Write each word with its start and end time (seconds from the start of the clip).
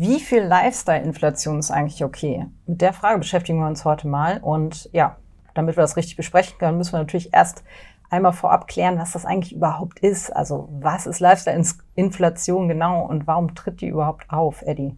Wie 0.00 0.20
viel 0.20 0.44
Lifestyle-Inflation 0.44 1.58
ist 1.58 1.72
eigentlich 1.72 2.04
okay? 2.04 2.46
Mit 2.68 2.80
der 2.80 2.92
Frage 2.92 3.18
beschäftigen 3.18 3.58
wir 3.58 3.66
uns 3.66 3.84
heute 3.84 4.06
mal. 4.06 4.38
Und 4.38 4.88
ja, 4.92 5.16
damit 5.54 5.76
wir 5.76 5.80
das 5.80 5.96
richtig 5.96 6.16
besprechen 6.16 6.56
können, 6.56 6.78
müssen 6.78 6.92
wir 6.92 7.00
natürlich 7.00 7.34
erst 7.34 7.64
einmal 8.08 8.32
vorab 8.32 8.68
klären, 8.68 8.96
was 9.00 9.10
das 9.10 9.26
eigentlich 9.26 9.56
überhaupt 9.56 9.98
ist. 9.98 10.30
Also 10.30 10.68
was 10.70 11.08
ist 11.08 11.18
Lifestyle-Inflation 11.18 12.68
genau 12.68 13.06
und 13.06 13.26
warum 13.26 13.56
tritt 13.56 13.80
die 13.80 13.88
überhaupt 13.88 14.30
auf, 14.30 14.62
Eddie? 14.62 14.96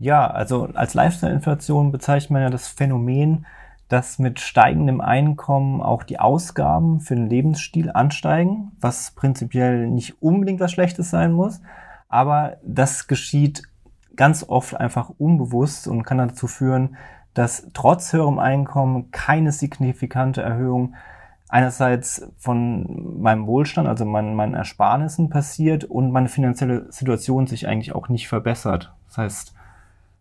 Ja, 0.00 0.26
also 0.26 0.68
als 0.74 0.94
Lifestyle-Inflation 0.94 1.92
bezeichnet 1.92 2.32
man 2.32 2.42
ja 2.42 2.50
das 2.50 2.66
Phänomen, 2.66 3.46
dass 3.86 4.18
mit 4.18 4.40
steigendem 4.40 5.00
Einkommen 5.00 5.80
auch 5.80 6.02
die 6.02 6.18
Ausgaben 6.18 6.98
für 6.98 7.14
den 7.14 7.30
Lebensstil 7.30 7.92
ansteigen, 7.92 8.72
was 8.80 9.12
prinzipiell 9.12 9.86
nicht 9.86 10.20
unbedingt 10.20 10.58
was 10.58 10.72
Schlechtes 10.72 11.10
sein 11.10 11.30
muss, 11.30 11.60
aber 12.08 12.56
das 12.64 13.06
geschieht 13.06 13.62
ganz 14.16 14.44
oft 14.48 14.74
einfach 14.78 15.10
unbewusst 15.18 15.88
und 15.88 16.04
kann 16.04 16.18
dazu 16.18 16.46
führen, 16.46 16.96
dass 17.34 17.68
trotz 17.72 18.12
höherem 18.12 18.38
Einkommen 18.38 19.10
keine 19.10 19.52
signifikante 19.52 20.42
Erhöhung 20.42 20.94
einerseits 21.48 22.26
von 22.38 23.20
meinem 23.20 23.46
Wohlstand, 23.46 23.86
also 23.86 24.06
meinen, 24.06 24.34
meinen 24.34 24.54
Ersparnissen 24.54 25.28
passiert 25.28 25.84
und 25.84 26.10
meine 26.10 26.28
finanzielle 26.28 26.90
Situation 26.90 27.46
sich 27.46 27.68
eigentlich 27.68 27.94
auch 27.94 28.08
nicht 28.08 28.26
verbessert. 28.26 28.94
Das 29.08 29.18
heißt, 29.18 29.54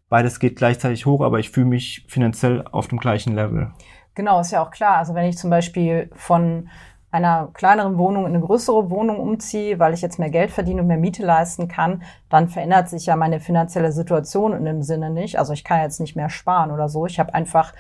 beides 0.10 0.40
geht 0.40 0.58
gleichzeitig 0.58 1.06
hoch, 1.06 1.22
aber 1.22 1.40
ich 1.40 1.50
fühle 1.50 1.68
mich 1.68 2.06
finanziell 2.10 2.66
auf 2.72 2.90
dem 2.90 3.00
gleichen 3.00 3.34
Level. 3.34 3.72
Genau, 4.14 4.42
ist 4.42 4.52
ja 4.52 4.62
auch 4.62 4.72
klar. 4.72 4.98
Also 4.98 5.16
wenn 5.16 5.26
ich 5.26 5.38
zum 5.38 5.50
Beispiel 5.50 6.10
von 6.16 6.68
einer 7.12 7.50
kleineren 7.54 7.98
Wohnung 7.98 8.26
in 8.26 8.34
eine 8.34 8.44
größere 8.44 8.90
Wohnung 8.90 9.20
umziehe, 9.20 9.80
weil 9.80 9.94
ich 9.94 10.02
jetzt 10.02 10.18
mehr 10.18 10.30
Geld 10.30 10.50
verdiene 10.50 10.82
und 10.82 10.88
mehr 10.88 10.98
Miete 10.98 11.26
leisten 11.26 11.68
kann, 11.68 12.04
dann 12.30 12.48
verändert 12.48 12.90
sich 12.90 13.06
ja 13.06 13.18
meine 13.18 13.42
finanzielle 13.42 13.92
Situation 13.92 14.54
in 14.54 14.64
dem 14.64 14.82
Sinne 14.82 15.10
nicht. 15.10 15.38
Also 15.38 15.52
ich 15.52 15.66
kann 15.66 15.82
jetzt 15.82 16.00
nicht 16.00 16.16
mehr 16.16 16.30
sparen 16.30 16.72
oder 16.72 16.88
so. 16.88 17.06
Ich 17.06 17.20
habe 17.20 17.34
einfach 17.34 17.74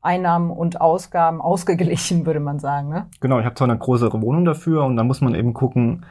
Einnahmen 0.00 0.50
und 0.50 0.80
Ausgaben 0.80 1.40
ausgeglichen, 1.42 2.24
würde 2.24 2.40
man 2.40 2.58
sagen. 2.58 2.88
Ne? 2.88 3.06
Genau, 3.20 3.38
ich 3.38 3.44
habe 3.44 3.54
zwar 3.54 3.68
eine 3.68 3.78
größere 3.78 4.22
Wohnung 4.22 4.46
dafür 4.46 4.84
und 4.84 4.96
da 4.96 5.04
muss 5.04 5.20
man 5.20 5.34
eben 5.34 5.52
gucken, 5.52 6.06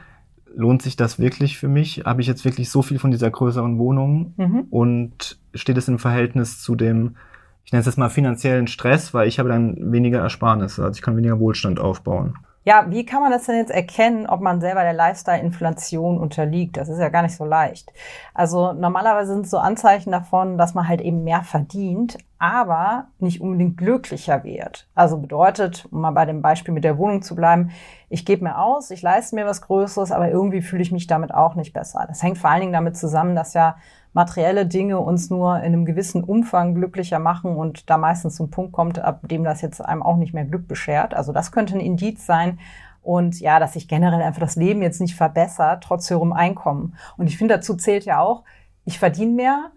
lohnt 0.54 0.82
sich 0.82 0.94
das 0.94 1.18
wirklich 1.18 1.58
für 1.58 1.68
mich? 1.68 2.02
Habe 2.04 2.20
ich 2.20 2.28
jetzt 2.28 2.44
wirklich 2.44 2.70
so 2.70 2.82
viel 2.82 3.00
von 3.00 3.10
dieser 3.10 3.30
größeren 3.30 3.78
Wohnung? 3.78 4.34
Mhm. 4.36 4.66
Und 4.70 5.38
steht 5.54 5.76
es 5.76 5.88
im 5.88 5.98
Verhältnis 5.98 6.60
zu 6.60 6.76
dem, 6.76 7.16
ich 7.64 7.72
nenne 7.72 7.80
es 7.80 7.86
jetzt 7.86 7.98
mal 7.98 8.10
finanziellen 8.10 8.68
Stress, 8.68 9.12
weil 9.12 9.28
ich 9.28 9.38
habe 9.38 9.48
dann 9.48 9.92
weniger 9.92 10.20
Ersparnisse, 10.20 10.84
also 10.84 10.96
ich 10.96 11.02
kann 11.02 11.16
weniger 11.16 11.38
Wohlstand 11.40 11.80
aufbauen. 11.80 12.34
Ja, 12.62 12.84
wie 12.90 13.06
kann 13.06 13.22
man 13.22 13.32
das 13.32 13.46
denn 13.46 13.56
jetzt 13.56 13.70
erkennen, 13.70 14.26
ob 14.26 14.42
man 14.42 14.60
selber 14.60 14.82
der 14.82 14.92
Lifestyle-Inflation 14.92 16.18
unterliegt? 16.18 16.76
Das 16.76 16.90
ist 16.90 16.98
ja 16.98 17.08
gar 17.08 17.22
nicht 17.22 17.34
so 17.34 17.46
leicht. 17.46 17.90
Also 18.34 18.74
normalerweise 18.74 19.32
sind 19.32 19.46
es 19.46 19.50
so 19.50 19.56
Anzeichen 19.58 20.12
davon, 20.12 20.58
dass 20.58 20.74
man 20.74 20.86
halt 20.86 21.00
eben 21.00 21.24
mehr 21.24 21.42
verdient, 21.42 22.18
aber 22.38 23.06
nicht 23.18 23.40
unbedingt 23.40 23.78
glücklicher 23.78 24.44
wird. 24.44 24.88
Also 24.94 25.16
bedeutet, 25.16 25.86
um 25.90 26.02
mal 26.02 26.10
bei 26.10 26.26
dem 26.26 26.42
Beispiel 26.42 26.74
mit 26.74 26.84
der 26.84 26.98
Wohnung 26.98 27.22
zu 27.22 27.34
bleiben, 27.34 27.70
ich 28.10 28.26
gebe 28.26 28.44
mir 28.44 28.58
aus, 28.58 28.90
ich 28.90 29.00
leiste 29.00 29.36
mir 29.36 29.46
was 29.46 29.62
Größeres, 29.62 30.12
aber 30.12 30.30
irgendwie 30.30 30.60
fühle 30.60 30.82
ich 30.82 30.92
mich 30.92 31.06
damit 31.06 31.32
auch 31.32 31.54
nicht 31.54 31.72
besser. 31.72 32.04
Das 32.08 32.22
hängt 32.22 32.36
vor 32.36 32.50
allen 32.50 32.60
Dingen 32.60 32.72
damit 32.74 32.94
zusammen, 32.94 33.34
dass 33.34 33.54
ja 33.54 33.76
materielle 34.12 34.66
Dinge 34.66 34.98
uns 34.98 35.30
nur 35.30 35.58
in 35.58 35.66
einem 35.66 35.84
gewissen 35.84 36.24
Umfang 36.24 36.74
glücklicher 36.74 37.18
machen 37.18 37.56
und 37.56 37.88
da 37.88 37.96
meistens 37.96 38.36
zum 38.36 38.50
Punkt 38.50 38.72
kommt, 38.72 38.98
ab 38.98 39.28
dem 39.28 39.44
das 39.44 39.60
jetzt 39.60 39.80
einem 39.80 40.02
auch 40.02 40.16
nicht 40.16 40.34
mehr 40.34 40.44
Glück 40.44 40.66
beschert. 40.66 41.14
Also 41.14 41.32
das 41.32 41.52
könnte 41.52 41.74
ein 41.74 41.80
Indiz 41.80 42.26
sein. 42.26 42.58
Und 43.02 43.40
ja, 43.40 43.58
dass 43.58 43.74
sich 43.74 43.88
generell 43.88 44.20
einfach 44.20 44.40
das 44.40 44.56
Leben 44.56 44.82
jetzt 44.82 45.00
nicht 45.00 45.14
verbessert, 45.14 45.84
trotz 45.84 46.10
höherem 46.10 46.32
Einkommen. 46.32 46.96
Und 47.16 47.28
ich 47.28 47.38
finde, 47.38 47.54
dazu 47.54 47.74
zählt 47.74 48.04
ja 48.04 48.20
auch, 48.20 48.44
ich 48.84 48.98
verdiene 48.98 49.32
mehr, 49.32 49.70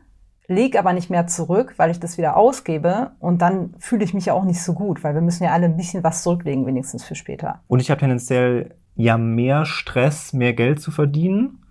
lege 0.48 0.78
aber 0.78 0.92
nicht 0.92 1.10
mehr 1.10 1.26
zurück, 1.28 1.76
weil 1.78 1.90
ich 1.90 2.02
das 2.02 2.18
wieder 2.18 2.36
ausgebe 2.36 3.12
und 3.20 3.42
dann 3.42 3.76
fühle 3.80 4.04
ich 4.04 4.14
mich 4.14 4.26
ja 4.26 4.34
auch 4.34 4.44
nicht 4.44 4.62
so 4.62 4.74
gut, 4.74 5.04
weil 5.04 5.14
wir 5.14 5.22
müssen 5.22 5.46
ja 5.46 5.52
alle 5.52 5.66
ein 5.66 5.78
bisschen 5.78 6.04
was 6.04 6.22
zurücklegen, 6.22 6.66
wenigstens 6.66 7.06
für 7.06 7.16
später. 7.16 7.62
Und 7.68 7.80
ich 7.80 7.90
habe 7.90 8.00
tendenziell 8.00 8.76
ja 8.96 9.18
mehr 9.18 9.66
Stress, 9.66 10.34
mehr 10.34 10.54
Geld 10.54 10.82
zu 10.82 10.92
verdienen 10.92 11.63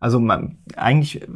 also 0.00 0.20
man, 0.20 0.58
eigentlich 0.76 1.22
äh, 1.22 1.26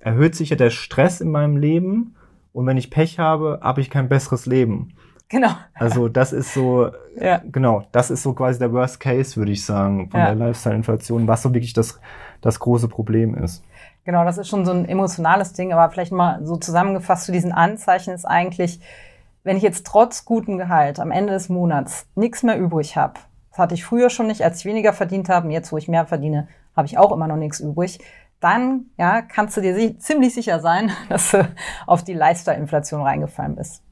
erhöht 0.00 0.34
sich 0.34 0.50
ja 0.50 0.56
der 0.56 0.70
Stress 0.70 1.20
in 1.20 1.30
meinem 1.30 1.56
Leben 1.56 2.14
und 2.52 2.66
wenn 2.66 2.76
ich 2.76 2.90
Pech 2.90 3.18
habe, 3.18 3.60
habe 3.62 3.80
ich 3.80 3.90
kein 3.90 4.08
besseres 4.08 4.46
Leben. 4.46 4.94
Genau. 5.28 5.50
Also 5.74 6.08
das 6.08 6.32
ist 6.32 6.52
so, 6.52 6.90
ja. 7.16 7.40
genau, 7.44 7.84
das 7.92 8.10
ist 8.10 8.22
so 8.22 8.34
quasi 8.34 8.58
der 8.58 8.72
Worst 8.72 9.00
Case, 9.00 9.36
würde 9.36 9.52
ich 9.52 9.64
sagen, 9.64 10.10
von 10.10 10.20
ja. 10.20 10.26
der 10.26 10.34
Lifestyle-Inflation, 10.34 11.26
was 11.26 11.42
so 11.42 11.54
wirklich 11.54 11.72
das, 11.72 11.98
das 12.40 12.58
große 12.60 12.88
Problem 12.88 13.34
ist. 13.34 13.64
Genau, 14.04 14.24
das 14.24 14.36
ist 14.36 14.48
schon 14.48 14.66
so 14.66 14.72
ein 14.72 14.84
emotionales 14.84 15.52
Ding, 15.52 15.72
aber 15.72 15.90
vielleicht 15.90 16.12
mal 16.12 16.44
so 16.44 16.56
zusammengefasst 16.56 17.26
zu 17.26 17.32
diesen 17.32 17.52
Anzeichen 17.52 18.12
ist 18.12 18.24
eigentlich, 18.24 18.80
wenn 19.44 19.56
ich 19.56 19.62
jetzt 19.62 19.86
trotz 19.86 20.24
gutem 20.24 20.58
Gehalt 20.58 21.00
am 21.00 21.10
Ende 21.10 21.32
des 21.32 21.48
Monats 21.48 22.06
nichts 22.14 22.42
mehr 22.42 22.58
übrig 22.58 22.96
habe, 22.96 23.14
das 23.50 23.58
hatte 23.58 23.74
ich 23.74 23.84
früher 23.84 24.10
schon 24.10 24.26
nicht, 24.26 24.42
als 24.42 24.60
ich 24.60 24.64
weniger 24.64 24.92
verdient 24.92 25.28
habe, 25.28 25.46
und 25.46 25.52
jetzt, 25.52 25.72
wo 25.72 25.76
ich 25.76 25.88
mehr 25.88 26.06
verdiene, 26.06 26.48
habe 26.76 26.86
ich 26.86 26.98
auch 26.98 27.12
immer 27.12 27.26
noch 27.26 27.36
nichts 27.36 27.60
übrig, 27.60 27.98
dann 28.40 28.86
ja, 28.98 29.22
kannst 29.22 29.56
du 29.56 29.60
dir 29.60 29.74
si 29.74 29.98
ziemlich 29.98 30.34
sicher 30.34 30.60
sein, 30.60 30.92
dass 31.08 31.30
du 31.30 31.48
auf 31.86 32.02
die 32.04 32.14
Lifestyle-Inflation 32.14 33.02
reingefallen 33.02 33.56
bist. 33.56 33.82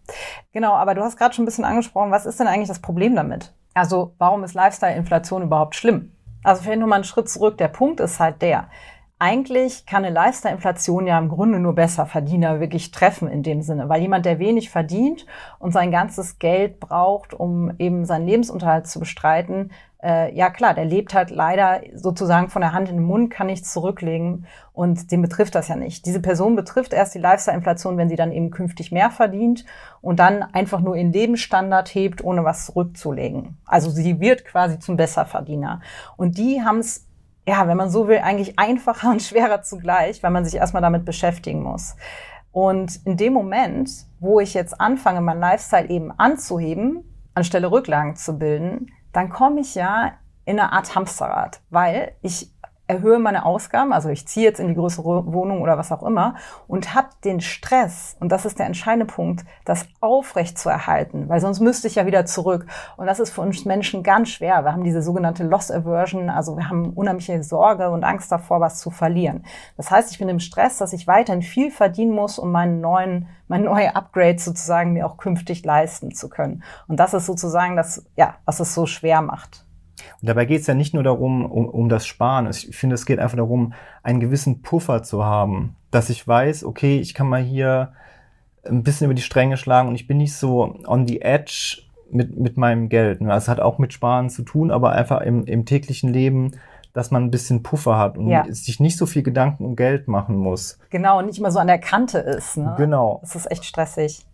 Genau, 0.52 0.72
aber 0.72 0.94
du 0.94 1.02
hast 1.02 1.16
gerade 1.16 1.34
schon 1.34 1.44
ein 1.44 1.46
bisschen 1.46 1.64
angesprochen, 1.64 2.10
was 2.10 2.26
ist 2.26 2.40
denn 2.40 2.48
eigentlich 2.48 2.68
das 2.68 2.80
Problem 2.80 3.14
damit? 3.14 3.54
Also 3.74 4.14
warum 4.18 4.42
ist 4.42 4.54
Lifestyle-Inflation 4.54 5.42
überhaupt 5.42 5.76
schlimm? 5.76 6.12
Also 6.42 6.62
vielleicht 6.62 6.80
nochmal 6.80 6.96
einen 6.96 7.04
Schritt 7.04 7.28
zurück. 7.28 7.58
Der 7.58 7.68
Punkt 7.68 8.00
ist 8.00 8.18
halt 8.18 8.42
der, 8.42 8.68
eigentlich 9.20 9.84
kann 9.84 10.04
eine 10.04 10.14
Lifestyle-Inflation 10.14 11.06
ja 11.06 11.18
im 11.18 11.28
Grunde 11.28 11.60
nur 11.60 11.74
besser 11.74 12.06
Verdiener 12.06 12.58
wirklich 12.58 12.90
treffen 12.90 13.28
in 13.28 13.42
dem 13.42 13.60
Sinne, 13.60 13.88
weil 13.90 14.00
jemand, 14.00 14.24
der 14.24 14.38
wenig 14.38 14.70
verdient 14.70 15.26
und 15.58 15.72
sein 15.72 15.90
ganzes 15.90 16.38
Geld 16.38 16.80
braucht, 16.80 17.34
um 17.34 17.72
eben 17.78 18.06
seinen 18.06 18.26
Lebensunterhalt 18.26 18.86
zu 18.86 18.98
bestreiten, 18.98 19.70
äh, 20.02 20.34
ja 20.34 20.48
klar, 20.48 20.72
der 20.72 20.86
lebt 20.86 21.12
halt 21.12 21.28
leider 21.28 21.82
sozusagen 21.94 22.48
von 22.48 22.62
der 22.62 22.72
Hand 22.72 22.88
in 22.88 22.96
den 22.96 23.04
Mund, 23.04 23.30
kann 23.30 23.48
nichts 23.48 23.70
zurücklegen 23.72 24.46
und 24.72 25.12
den 25.12 25.20
betrifft 25.20 25.54
das 25.54 25.68
ja 25.68 25.76
nicht. 25.76 26.06
Diese 26.06 26.20
Person 26.20 26.56
betrifft 26.56 26.94
erst 26.94 27.14
die 27.14 27.18
Lifestyle-Inflation, 27.18 27.98
wenn 27.98 28.08
sie 28.08 28.16
dann 28.16 28.32
eben 28.32 28.50
künftig 28.50 28.90
mehr 28.90 29.10
verdient 29.10 29.66
und 30.00 30.18
dann 30.18 30.42
einfach 30.42 30.80
nur 30.80 30.96
ihren 30.96 31.12
Lebensstandard 31.12 31.94
hebt, 31.94 32.24
ohne 32.24 32.44
was 32.44 32.66
zurückzulegen. 32.66 33.58
Also 33.66 33.90
sie 33.90 34.20
wird 34.20 34.46
quasi 34.46 34.78
zum 34.78 34.96
Besserverdiener. 34.96 35.82
Und 36.16 36.38
die 36.38 36.62
haben 36.62 36.78
es 36.78 37.09
ja, 37.46 37.66
wenn 37.66 37.76
man 37.76 37.90
so 37.90 38.08
will, 38.08 38.18
eigentlich 38.18 38.58
einfacher 38.58 39.10
und 39.10 39.22
schwerer 39.22 39.62
zugleich, 39.62 40.22
weil 40.22 40.30
man 40.30 40.44
sich 40.44 40.54
erstmal 40.54 40.82
damit 40.82 41.04
beschäftigen 41.04 41.62
muss. 41.62 41.96
Und 42.52 43.04
in 43.06 43.16
dem 43.16 43.32
Moment, 43.32 43.90
wo 44.18 44.40
ich 44.40 44.54
jetzt 44.54 44.80
anfange, 44.80 45.20
mein 45.20 45.38
Lifestyle 45.38 45.88
eben 45.88 46.10
anzuheben, 46.12 47.04
anstelle 47.34 47.70
Rücklagen 47.70 48.16
zu 48.16 48.38
bilden, 48.38 48.90
dann 49.12 49.28
komme 49.28 49.60
ich 49.60 49.74
ja 49.74 50.12
in 50.44 50.58
eine 50.58 50.72
Art 50.72 50.94
Hamsterrad, 50.94 51.60
weil 51.70 52.12
ich 52.22 52.52
erhöhe 52.90 53.18
meine 53.18 53.46
Ausgaben, 53.46 53.92
also 53.92 54.08
ich 54.08 54.26
ziehe 54.26 54.44
jetzt 54.44 54.58
in 54.58 54.68
die 54.68 54.74
größere 54.74 55.32
Wohnung 55.32 55.62
oder 55.62 55.78
was 55.78 55.92
auch 55.92 56.02
immer 56.02 56.34
und 56.66 56.94
habe 56.94 57.08
den 57.24 57.40
Stress, 57.40 58.16
und 58.18 58.30
das 58.32 58.44
ist 58.44 58.58
der 58.58 58.66
entscheidende 58.66 59.06
Punkt, 59.06 59.44
das 59.64 59.86
aufrecht 60.00 60.58
zu 60.58 60.68
erhalten, 60.68 61.28
weil 61.28 61.40
sonst 61.40 61.60
müsste 61.60 61.86
ich 61.86 61.94
ja 61.94 62.06
wieder 62.06 62.26
zurück. 62.26 62.66
Und 62.96 63.06
das 63.06 63.20
ist 63.20 63.30
für 63.30 63.42
uns 63.42 63.64
Menschen 63.64 64.02
ganz 64.02 64.30
schwer. 64.30 64.64
Wir 64.64 64.72
haben 64.72 64.82
diese 64.82 65.02
sogenannte 65.02 65.44
Loss 65.44 65.70
Aversion, 65.70 66.30
also 66.30 66.56
wir 66.56 66.68
haben 66.68 66.90
unheimliche 66.90 67.42
Sorge 67.44 67.90
und 67.90 68.02
Angst 68.02 68.32
davor, 68.32 68.60
was 68.60 68.80
zu 68.80 68.90
verlieren. 68.90 69.44
Das 69.76 69.90
heißt, 69.90 70.10
ich 70.10 70.18
bin 70.18 70.28
im 70.28 70.40
Stress, 70.40 70.78
dass 70.78 70.92
ich 70.92 71.06
weiterhin 71.06 71.42
viel 71.42 71.70
verdienen 71.70 72.12
muss, 72.12 72.38
um 72.38 72.50
meinen 72.50 72.80
neuen, 72.80 73.28
mein 73.46 73.62
neue 73.62 73.94
Upgrade 73.94 74.38
sozusagen 74.38 74.92
mir 74.92 75.06
auch 75.06 75.16
künftig 75.16 75.64
leisten 75.64 76.12
zu 76.12 76.28
können. 76.28 76.64
Und 76.88 76.98
das 76.98 77.14
ist 77.14 77.26
sozusagen 77.26 77.76
das, 77.76 78.04
ja, 78.16 78.34
was 78.44 78.58
es 78.58 78.74
so 78.74 78.86
schwer 78.86 79.22
macht. 79.22 79.64
Und 80.20 80.28
dabei 80.28 80.44
geht 80.44 80.60
es 80.60 80.66
ja 80.66 80.74
nicht 80.74 80.94
nur 80.94 81.02
darum, 81.02 81.44
um, 81.44 81.68
um 81.68 81.88
das 81.88 82.06
Sparen. 82.06 82.48
Ich 82.50 82.76
finde, 82.76 82.94
es 82.94 83.06
geht 83.06 83.18
einfach 83.18 83.36
darum, 83.36 83.74
einen 84.02 84.20
gewissen 84.20 84.62
Puffer 84.62 85.02
zu 85.02 85.24
haben, 85.24 85.76
dass 85.90 86.10
ich 86.10 86.26
weiß, 86.26 86.64
okay, 86.64 86.98
ich 86.98 87.14
kann 87.14 87.28
mal 87.28 87.42
hier 87.42 87.92
ein 88.64 88.82
bisschen 88.82 89.06
über 89.06 89.14
die 89.14 89.22
Stränge 89.22 89.56
schlagen 89.56 89.88
und 89.88 89.94
ich 89.94 90.06
bin 90.06 90.18
nicht 90.18 90.34
so 90.34 90.78
on 90.86 91.06
the 91.06 91.22
edge 91.22 91.82
mit, 92.10 92.38
mit 92.38 92.56
meinem 92.56 92.88
Geld. 92.88 93.20
Das 93.22 93.48
hat 93.48 93.60
auch 93.60 93.78
mit 93.78 93.92
Sparen 93.92 94.30
zu 94.30 94.42
tun, 94.42 94.70
aber 94.70 94.92
einfach 94.92 95.20
im, 95.20 95.44
im 95.44 95.64
täglichen 95.64 96.12
Leben, 96.12 96.52
dass 96.92 97.10
man 97.10 97.24
ein 97.24 97.30
bisschen 97.30 97.62
Puffer 97.62 97.98
hat 97.98 98.18
und 98.18 98.28
ja. 98.28 98.44
sich 98.48 98.80
nicht 98.80 98.96
so 98.96 99.06
viel 99.06 99.22
Gedanken 99.22 99.64
um 99.64 99.76
Geld 99.76 100.08
machen 100.08 100.36
muss. 100.36 100.78
Genau, 100.90 101.18
und 101.18 101.26
nicht 101.26 101.38
immer 101.38 101.52
so 101.52 101.58
an 101.58 101.68
der 101.68 101.78
Kante 101.78 102.18
ist. 102.18 102.56
Ne? 102.56 102.74
Genau. 102.76 103.20
Das 103.22 103.36
ist 103.36 103.50
echt 103.50 103.64
stressig. 103.64 104.26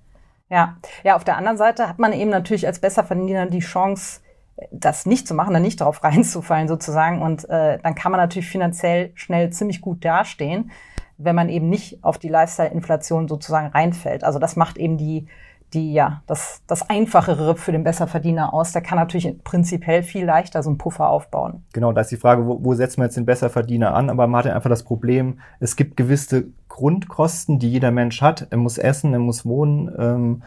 Ja. 0.48 0.76
Ja, 1.04 1.16
auf 1.16 1.24
der 1.24 1.36
anderen 1.36 1.58
Seite 1.58 1.88
hat 1.88 1.98
man 1.98 2.12
eben 2.12 2.30
natürlich 2.30 2.66
als 2.66 2.78
Besserverdiener 2.78 3.46
die 3.46 3.60
Chance, 3.60 4.20
das 4.70 5.06
nicht 5.06 5.28
zu 5.28 5.34
machen, 5.34 5.54
dann 5.54 5.62
nicht 5.62 5.80
darauf 5.80 6.02
reinzufallen 6.04 6.68
sozusagen. 6.68 7.22
Und 7.22 7.48
äh, 7.48 7.78
dann 7.82 7.94
kann 7.94 8.12
man 8.12 8.20
natürlich 8.20 8.48
finanziell 8.48 9.12
schnell 9.14 9.50
ziemlich 9.50 9.80
gut 9.80 10.04
dastehen, 10.04 10.70
wenn 11.18 11.36
man 11.36 11.48
eben 11.48 11.68
nicht 11.68 12.02
auf 12.04 12.18
die 12.18 12.28
Lifestyle-Inflation 12.28 13.28
sozusagen 13.28 13.68
reinfällt. 13.68 14.24
Also 14.24 14.38
das 14.38 14.56
macht 14.56 14.76
eben 14.76 14.98
die, 14.98 15.26
die 15.72 15.92
ja, 15.92 16.22
das, 16.26 16.62
das 16.66 16.88
Einfachere 16.88 17.56
für 17.56 17.72
den 17.72 17.84
Besserverdiener 17.84 18.52
aus. 18.52 18.72
Der 18.72 18.82
kann 18.82 18.98
natürlich 18.98 19.42
prinzipiell 19.42 20.02
viel 20.02 20.24
leichter 20.24 20.62
so 20.62 20.70
einen 20.70 20.78
Puffer 20.78 21.08
aufbauen. 21.08 21.64
Genau, 21.72 21.92
da 21.92 22.02
ist 22.02 22.10
die 22.10 22.16
Frage, 22.16 22.46
wo, 22.46 22.62
wo 22.62 22.74
setzt 22.74 22.98
man 22.98 23.06
jetzt 23.06 23.16
den 23.16 23.26
Besserverdiener 23.26 23.94
an? 23.94 24.10
Aber 24.10 24.26
man 24.26 24.40
hat 24.40 24.46
ja 24.46 24.54
einfach 24.54 24.70
das 24.70 24.84
Problem, 24.84 25.40
es 25.58 25.76
gibt 25.76 25.96
gewisse 25.96 26.48
Grundkosten, 26.68 27.58
die 27.58 27.70
jeder 27.70 27.90
Mensch 27.90 28.20
hat. 28.20 28.48
Er 28.50 28.58
muss 28.58 28.76
essen, 28.76 29.12
er 29.14 29.18
muss 29.18 29.46
wohnen 29.46 29.90
ähm, 29.98 30.42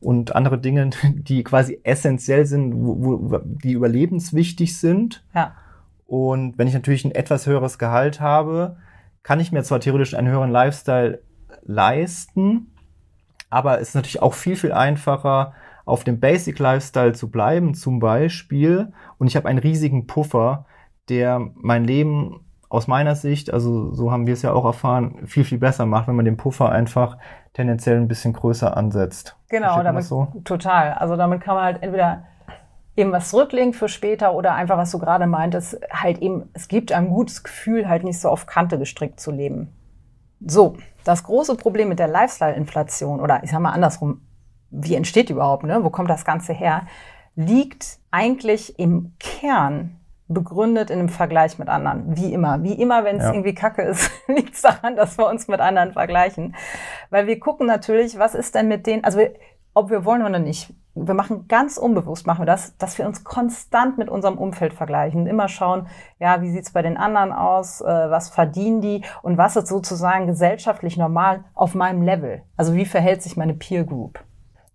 und 0.00 0.34
andere 0.34 0.58
Dinge, 0.58 0.90
die 1.14 1.44
quasi 1.44 1.80
essentiell 1.82 2.46
sind, 2.46 2.74
wo, 2.74 3.30
wo, 3.30 3.38
die 3.42 3.72
überlebenswichtig 3.72 4.78
sind. 4.78 5.24
Ja. 5.34 5.54
Und 6.06 6.56
wenn 6.56 6.68
ich 6.68 6.74
natürlich 6.74 7.04
ein 7.04 7.12
etwas 7.12 7.46
höheres 7.46 7.78
Gehalt 7.78 8.20
habe, 8.20 8.76
kann 9.22 9.40
ich 9.40 9.52
mir 9.52 9.62
zwar 9.62 9.80
theoretisch 9.80 10.14
einen 10.14 10.28
höheren 10.28 10.50
Lifestyle 10.50 11.22
leisten, 11.62 12.72
aber 13.50 13.80
es 13.80 13.88
ist 13.88 13.94
natürlich 13.94 14.22
auch 14.22 14.34
viel, 14.34 14.56
viel 14.56 14.72
einfacher, 14.72 15.52
auf 15.84 16.04
dem 16.04 16.20
Basic 16.20 16.58
Lifestyle 16.58 17.12
zu 17.12 17.30
bleiben, 17.30 17.74
zum 17.74 17.98
Beispiel. 17.98 18.92
Und 19.16 19.26
ich 19.26 19.36
habe 19.36 19.48
einen 19.48 19.58
riesigen 19.58 20.06
Puffer, 20.06 20.66
der 21.08 21.50
mein 21.54 21.84
Leben 21.84 22.40
aus 22.68 22.86
meiner 22.86 23.14
Sicht, 23.14 23.50
also 23.52 23.94
so 23.94 24.12
haben 24.12 24.26
wir 24.26 24.34
es 24.34 24.42
ja 24.42 24.52
auch 24.52 24.66
erfahren, 24.66 25.26
viel, 25.26 25.44
viel 25.44 25.58
besser 25.58 25.86
macht, 25.86 26.06
wenn 26.06 26.16
man 26.16 26.26
den 26.26 26.36
Puffer 26.36 26.70
einfach 26.70 27.16
tendenziell 27.58 27.96
ein 27.96 28.06
bisschen 28.06 28.34
größer 28.34 28.76
ansetzt. 28.76 29.36
Genau, 29.48 29.82
damit, 29.82 30.04
so? 30.04 30.28
total. 30.44 30.92
Also 30.92 31.16
damit 31.16 31.40
kann 31.40 31.56
man 31.56 31.64
halt 31.64 31.82
entweder 31.82 32.22
eben 32.94 33.10
was 33.10 33.30
zurücklegen 33.30 33.72
für 33.72 33.88
später 33.88 34.32
oder 34.34 34.54
einfach, 34.54 34.76
was 34.76 34.92
du 34.92 35.00
gerade 35.00 35.26
meintest, 35.26 35.80
halt 35.90 36.18
eben, 36.18 36.50
es 36.52 36.68
gibt 36.68 36.92
ein 36.92 37.08
gutes 37.08 37.42
Gefühl, 37.42 37.88
halt 37.88 38.04
nicht 38.04 38.20
so 38.20 38.28
auf 38.28 38.46
Kante 38.46 38.78
gestrickt 38.78 39.18
zu 39.18 39.32
leben. 39.32 39.72
So, 40.46 40.76
das 41.02 41.24
große 41.24 41.56
Problem 41.56 41.88
mit 41.88 41.98
der 41.98 42.06
Lifestyle-Inflation 42.06 43.20
oder 43.20 43.42
ich 43.42 43.50
sag 43.50 43.58
mal 43.58 43.72
andersrum, 43.72 44.20
wie 44.70 44.94
entsteht 44.94 45.28
die 45.28 45.32
überhaupt, 45.32 45.64
ne? 45.64 45.82
wo 45.82 45.90
kommt 45.90 46.10
das 46.10 46.24
Ganze 46.24 46.52
her, 46.52 46.82
liegt 47.34 47.98
eigentlich 48.12 48.78
im 48.78 49.14
Kern 49.18 49.97
begründet 50.28 50.90
in 50.90 50.98
einem 50.98 51.08
Vergleich 51.08 51.58
mit 51.58 51.68
anderen. 51.68 52.16
Wie 52.16 52.32
immer. 52.32 52.62
Wie 52.62 52.74
immer, 52.74 53.04
wenn 53.04 53.16
es 53.16 53.24
ja. 53.24 53.32
irgendwie 53.32 53.54
kacke 53.54 53.82
ist, 53.82 54.10
liegt 54.28 54.54
es 54.54 54.62
daran, 54.62 54.96
dass 54.96 55.18
wir 55.18 55.26
uns 55.26 55.48
mit 55.48 55.60
anderen 55.60 55.92
vergleichen. 55.92 56.54
Weil 57.10 57.26
wir 57.26 57.40
gucken 57.40 57.66
natürlich, 57.66 58.18
was 58.18 58.34
ist 58.34 58.54
denn 58.54 58.68
mit 58.68 58.86
denen, 58.86 59.04
also 59.04 59.18
wir, 59.18 59.34
ob 59.74 59.90
wir 59.90 60.04
wollen 60.04 60.22
oder 60.22 60.38
nicht. 60.38 60.74
Wir 60.94 61.14
machen 61.14 61.46
ganz 61.46 61.78
unbewusst, 61.78 62.26
machen 62.26 62.42
wir 62.42 62.46
das, 62.46 62.76
dass 62.76 62.98
wir 62.98 63.06
uns 63.06 63.22
konstant 63.22 63.98
mit 63.98 64.08
unserem 64.08 64.36
Umfeld 64.36 64.74
vergleichen. 64.74 65.28
Immer 65.28 65.48
schauen, 65.48 65.86
ja, 66.18 66.42
wie 66.42 66.50
sieht's 66.50 66.72
bei 66.72 66.82
den 66.82 66.96
anderen 66.96 67.32
aus, 67.32 67.80
äh, 67.80 67.84
was 67.84 68.28
verdienen 68.28 68.80
die 68.80 69.02
und 69.22 69.38
was 69.38 69.54
ist 69.54 69.68
sozusagen 69.68 70.26
gesellschaftlich 70.26 70.96
normal 70.96 71.44
auf 71.54 71.74
meinem 71.76 72.02
Level. 72.02 72.42
Also 72.56 72.74
wie 72.74 72.84
verhält 72.84 73.22
sich 73.22 73.36
meine 73.36 73.54
Peer 73.54 73.84
Group? 73.84 74.18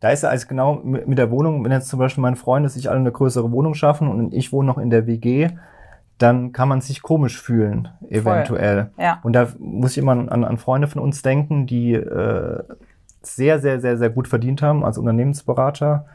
Da 0.04 0.10
ist 0.10 0.24
ja 0.24 0.28
als 0.28 0.50
genau 0.50 0.82
mit 0.84 1.18
der 1.18 1.32
Wohnung, 1.32 1.64
wenn 1.64 1.72
jetzt 1.72 1.88
zum 1.88 1.98
Beispiel 1.98 2.22
mein 2.22 2.36
Freund 2.36 2.70
sich 2.70 2.90
alle 2.90 3.00
eine 3.00 3.14
größere 3.14 3.54
Wohnung 3.54 3.74
schaffen 3.74 4.10
und 4.10 4.34
ich 4.34 4.52
wohne 4.52 4.68
noch 4.68 4.78
in 4.78 4.90
der 4.90 5.08
WG, 5.08 5.48
dann 6.18 6.52
kann 6.52 6.68
man 6.68 6.82
sich 6.82 7.02
komisch 7.02 7.42
fühlen, 7.42 7.88
eventuell. 8.10 8.92
Ja. 8.98 9.22
Und 9.24 9.32
da 9.32 9.48
muss 9.60 9.92
ich 9.92 10.00
immer 10.00 10.12
an, 10.12 10.44
an 10.44 10.58
Freunde 10.58 10.88
von 10.88 11.02
uns 11.02 11.22
denken, 11.22 11.68
die 11.68 11.94
äh, 11.94 12.64
sehr, 13.22 13.60
sehr, 13.60 13.80
sehr, 13.80 13.96
sehr 13.96 14.10
gut 14.10 14.28
verdient 14.28 14.62
haben 14.62 14.84
als 14.84 14.98
Unternehmensberater 14.98 16.06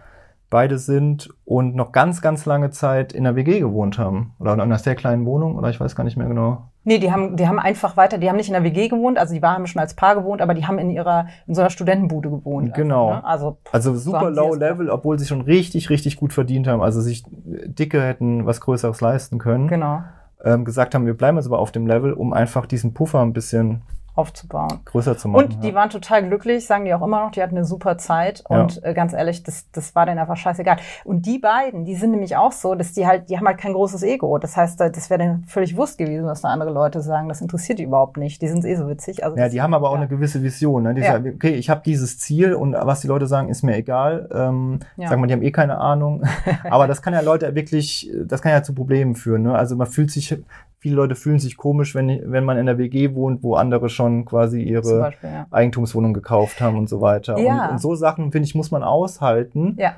beide 0.51 0.77
sind 0.77 1.31
und 1.47 1.75
noch 1.75 1.91
ganz, 1.91 2.21
ganz 2.21 2.45
lange 2.45 2.69
Zeit 2.69 3.15
in 3.15 3.25
der 3.25 3.37
WG 3.37 3.59
gewohnt 3.59 3.99
haben. 3.99 4.35
Oder 4.39 4.53
in 4.53 4.61
einer 4.61 4.77
sehr 4.77 4.97
kleinen 4.97 5.25
Wohnung, 5.25 5.57
oder 5.57 5.71
ich 5.71 5.81
weiß 5.81 5.97
gar 5.97 6.05
nicht 6.05 6.19
mehr 6.19 6.29
genau. 6.29 6.69
Nee, 6.89 6.99
die 6.99 7.13
haben, 7.13 7.37
die 7.37 7.47
haben 7.47 7.59
einfach 7.59 7.99
weiter, 7.99 8.17
die 8.17 8.31
haben 8.31 8.37
nicht 8.37 8.49
in 8.49 8.55
der 8.55 8.65
WG 8.65 8.89
gewohnt, 8.89 9.19
also 9.19 9.35
die 9.35 9.43
waren 9.43 9.67
schon 9.67 9.79
als 9.79 9.93
Paar 9.93 10.15
gewohnt, 10.15 10.41
aber 10.41 10.55
die 10.55 10.65
haben 10.65 10.79
in 10.79 10.89
ihrer, 10.89 11.27
in 11.47 11.55
so 11.55 11.61
einer 11.61 11.69
Studentenbude 11.69 12.31
gewohnt. 12.31 12.73
Genau. 12.73 13.11
Also, 13.11 13.51
ne? 13.51 13.57
also, 13.71 13.91
also 13.91 13.95
super 13.97 14.35
so 14.35 14.41
low 14.41 14.55
level, 14.55 14.89
obwohl 14.89 15.19
sie 15.19 15.27
schon 15.27 15.43
richtig, 15.43 15.91
richtig 15.91 16.17
gut 16.17 16.33
verdient 16.33 16.67
haben, 16.67 16.81
also 16.81 17.03
sich 17.03 17.25
dicke 17.27 18.03
hätten 18.03 18.47
was 18.47 18.63
Größeres 18.63 19.03
leisten 19.03 19.39
können. 19.39 19.69
Genau. 19.69 20.01
Ähm, 20.43 20.65
gesagt 20.65 20.95
haben, 20.95 21.05
wir 21.05 21.13
bleiben 21.13 21.37
jetzt 21.37 21.47
aber 21.47 21.59
auf 21.59 21.73
dem 21.73 21.87
Level, 21.87 22.15
um 22.15 22.33
einfach 22.33 22.65
diesen 22.65 22.95
Puffer 22.95 23.21
ein 23.21 23.35
bisschen 23.35 23.83
aufzubauen. 24.19 24.81
Größer 24.85 25.17
zu 25.17 25.29
machen. 25.29 25.45
Und 25.45 25.63
die 25.63 25.69
ja. 25.69 25.75
waren 25.75 25.91
total 25.91 26.27
glücklich, 26.27 26.67
sagen 26.67 26.85
die 26.85 26.93
auch 26.93 27.03
immer 27.03 27.25
noch, 27.25 27.31
die 27.31 27.41
hatten 27.41 27.57
eine 27.57 27.65
super 27.65 27.99
Zeit 27.99 28.43
und 28.49 28.77
ja. 28.77 28.89
äh, 28.89 28.95
ganz 28.95 29.13
ehrlich, 29.13 29.45
das, 29.45 29.71
das 29.71 29.95
war 29.95 30.07
denen 30.07 30.19
einfach 30.19 30.37
scheißegal. 30.37 30.77
Und 31.05 31.25
die 31.25 31.39
beiden, 31.39 31.85
die 31.85 31.95
sind 31.95 32.11
nämlich 32.11 32.37
auch 32.37 32.51
so, 32.51 32.75
dass 32.75 32.93
die 32.93 33.07
halt, 33.07 33.31
die 33.31 33.39
haben 33.39 33.47
halt 33.47 33.59
kein 33.59 33.73
großes 33.73 34.03
Ego. 34.03 34.39
Das 34.39 34.57
heißt, 34.57 34.81
das 34.81 35.09
wäre 35.09 35.19
denen 35.19 35.45
völlig 35.45 35.77
wurscht 35.77 35.99
gewesen, 35.99 36.27
was 36.27 36.41
da 36.41 36.49
andere 36.49 36.73
Leute 36.73 37.01
sagen. 37.01 37.29
Das 37.29 37.41
interessiert 37.41 37.79
die 37.79 37.85
überhaupt 37.85 38.17
nicht. 38.17 38.43
Die 38.43 38.49
sind 38.49 38.65
eh 38.65 38.75
so 38.75 38.89
witzig. 38.89 39.25
Also 39.25 39.37
ja, 39.37 39.49
die 39.49 39.63
haben 39.63 39.73
aber 39.73 39.89
auch 39.89 39.95
ja. 39.95 40.01
eine 40.01 40.09
gewisse 40.09 40.43
Vision. 40.43 40.83
Ne? 40.83 40.95
Die 40.95 41.03
sagen, 41.03 41.33
okay, 41.37 41.55
ich 41.55 41.71
habe 41.71 41.83
dieses 41.85 42.19
Ziel 42.19 42.55
und 42.55 42.73
was 42.73 43.01
die 43.01 43.07
Leute 43.07 43.29
sagen, 43.29 43.49
ist 43.49 43.63
mir 43.63 43.77
egal. 43.77 44.29
Ähm. 44.33 44.81
Sagen 44.97 45.23
wir, 45.23 45.29
die 45.29 45.33
haben 45.35 45.43
eh 45.43 45.53
keine 45.53 45.79
Ahnung. 45.79 46.25
aber 46.71 46.89
das 46.89 47.03
kann 47.03 47.15
ja 47.15 47.21
Leute 47.21 47.55
wirklich, 47.55 48.11
das 48.25 48.43
kann 48.43 48.51
ja 48.51 48.65
zu 48.65 48.75
Problemen 48.75 49.15
führen. 49.15 49.43
Ne? 49.43 49.55
Also 49.55 49.77
man 49.77 49.87
fühlt 49.87 50.11
sich 50.11 50.37
viele 50.79 50.97
Leute 50.97 51.15
fühlen 51.15 51.39
sich 51.39 51.57
komisch, 51.57 51.95
wenn, 51.95 52.31
wenn 52.31 52.45
man 52.45 52.57
in 52.57 52.67
der 52.67 52.79
WG 52.79 53.15
wohnt, 53.15 53.43
wo 53.43 53.55
andere 53.55 53.89
schon 53.89 54.25
quasi 54.25 54.63
ihre 54.63 55.01
Beispiel, 55.01 55.31
ja. 55.31 55.47
Eigentumswohnung 55.51 56.15
gekauft 56.15 56.61
haben 56.61 56.79
und 56.79 56.89
so 56.89 57.01
weiter. 57.01 57.39
Ja. 57.39 57.67
Und, 57.67 57.73
und 57.73 57.79
so 57.81 57.95
Sachen, 57.95 58.31
finde 58.33 58.47
ich, 58.47 58.55
muss 58.55 58.71
man 58.71 58.83
aushalten. 58.83 59.75
Ja. 59.77 59.95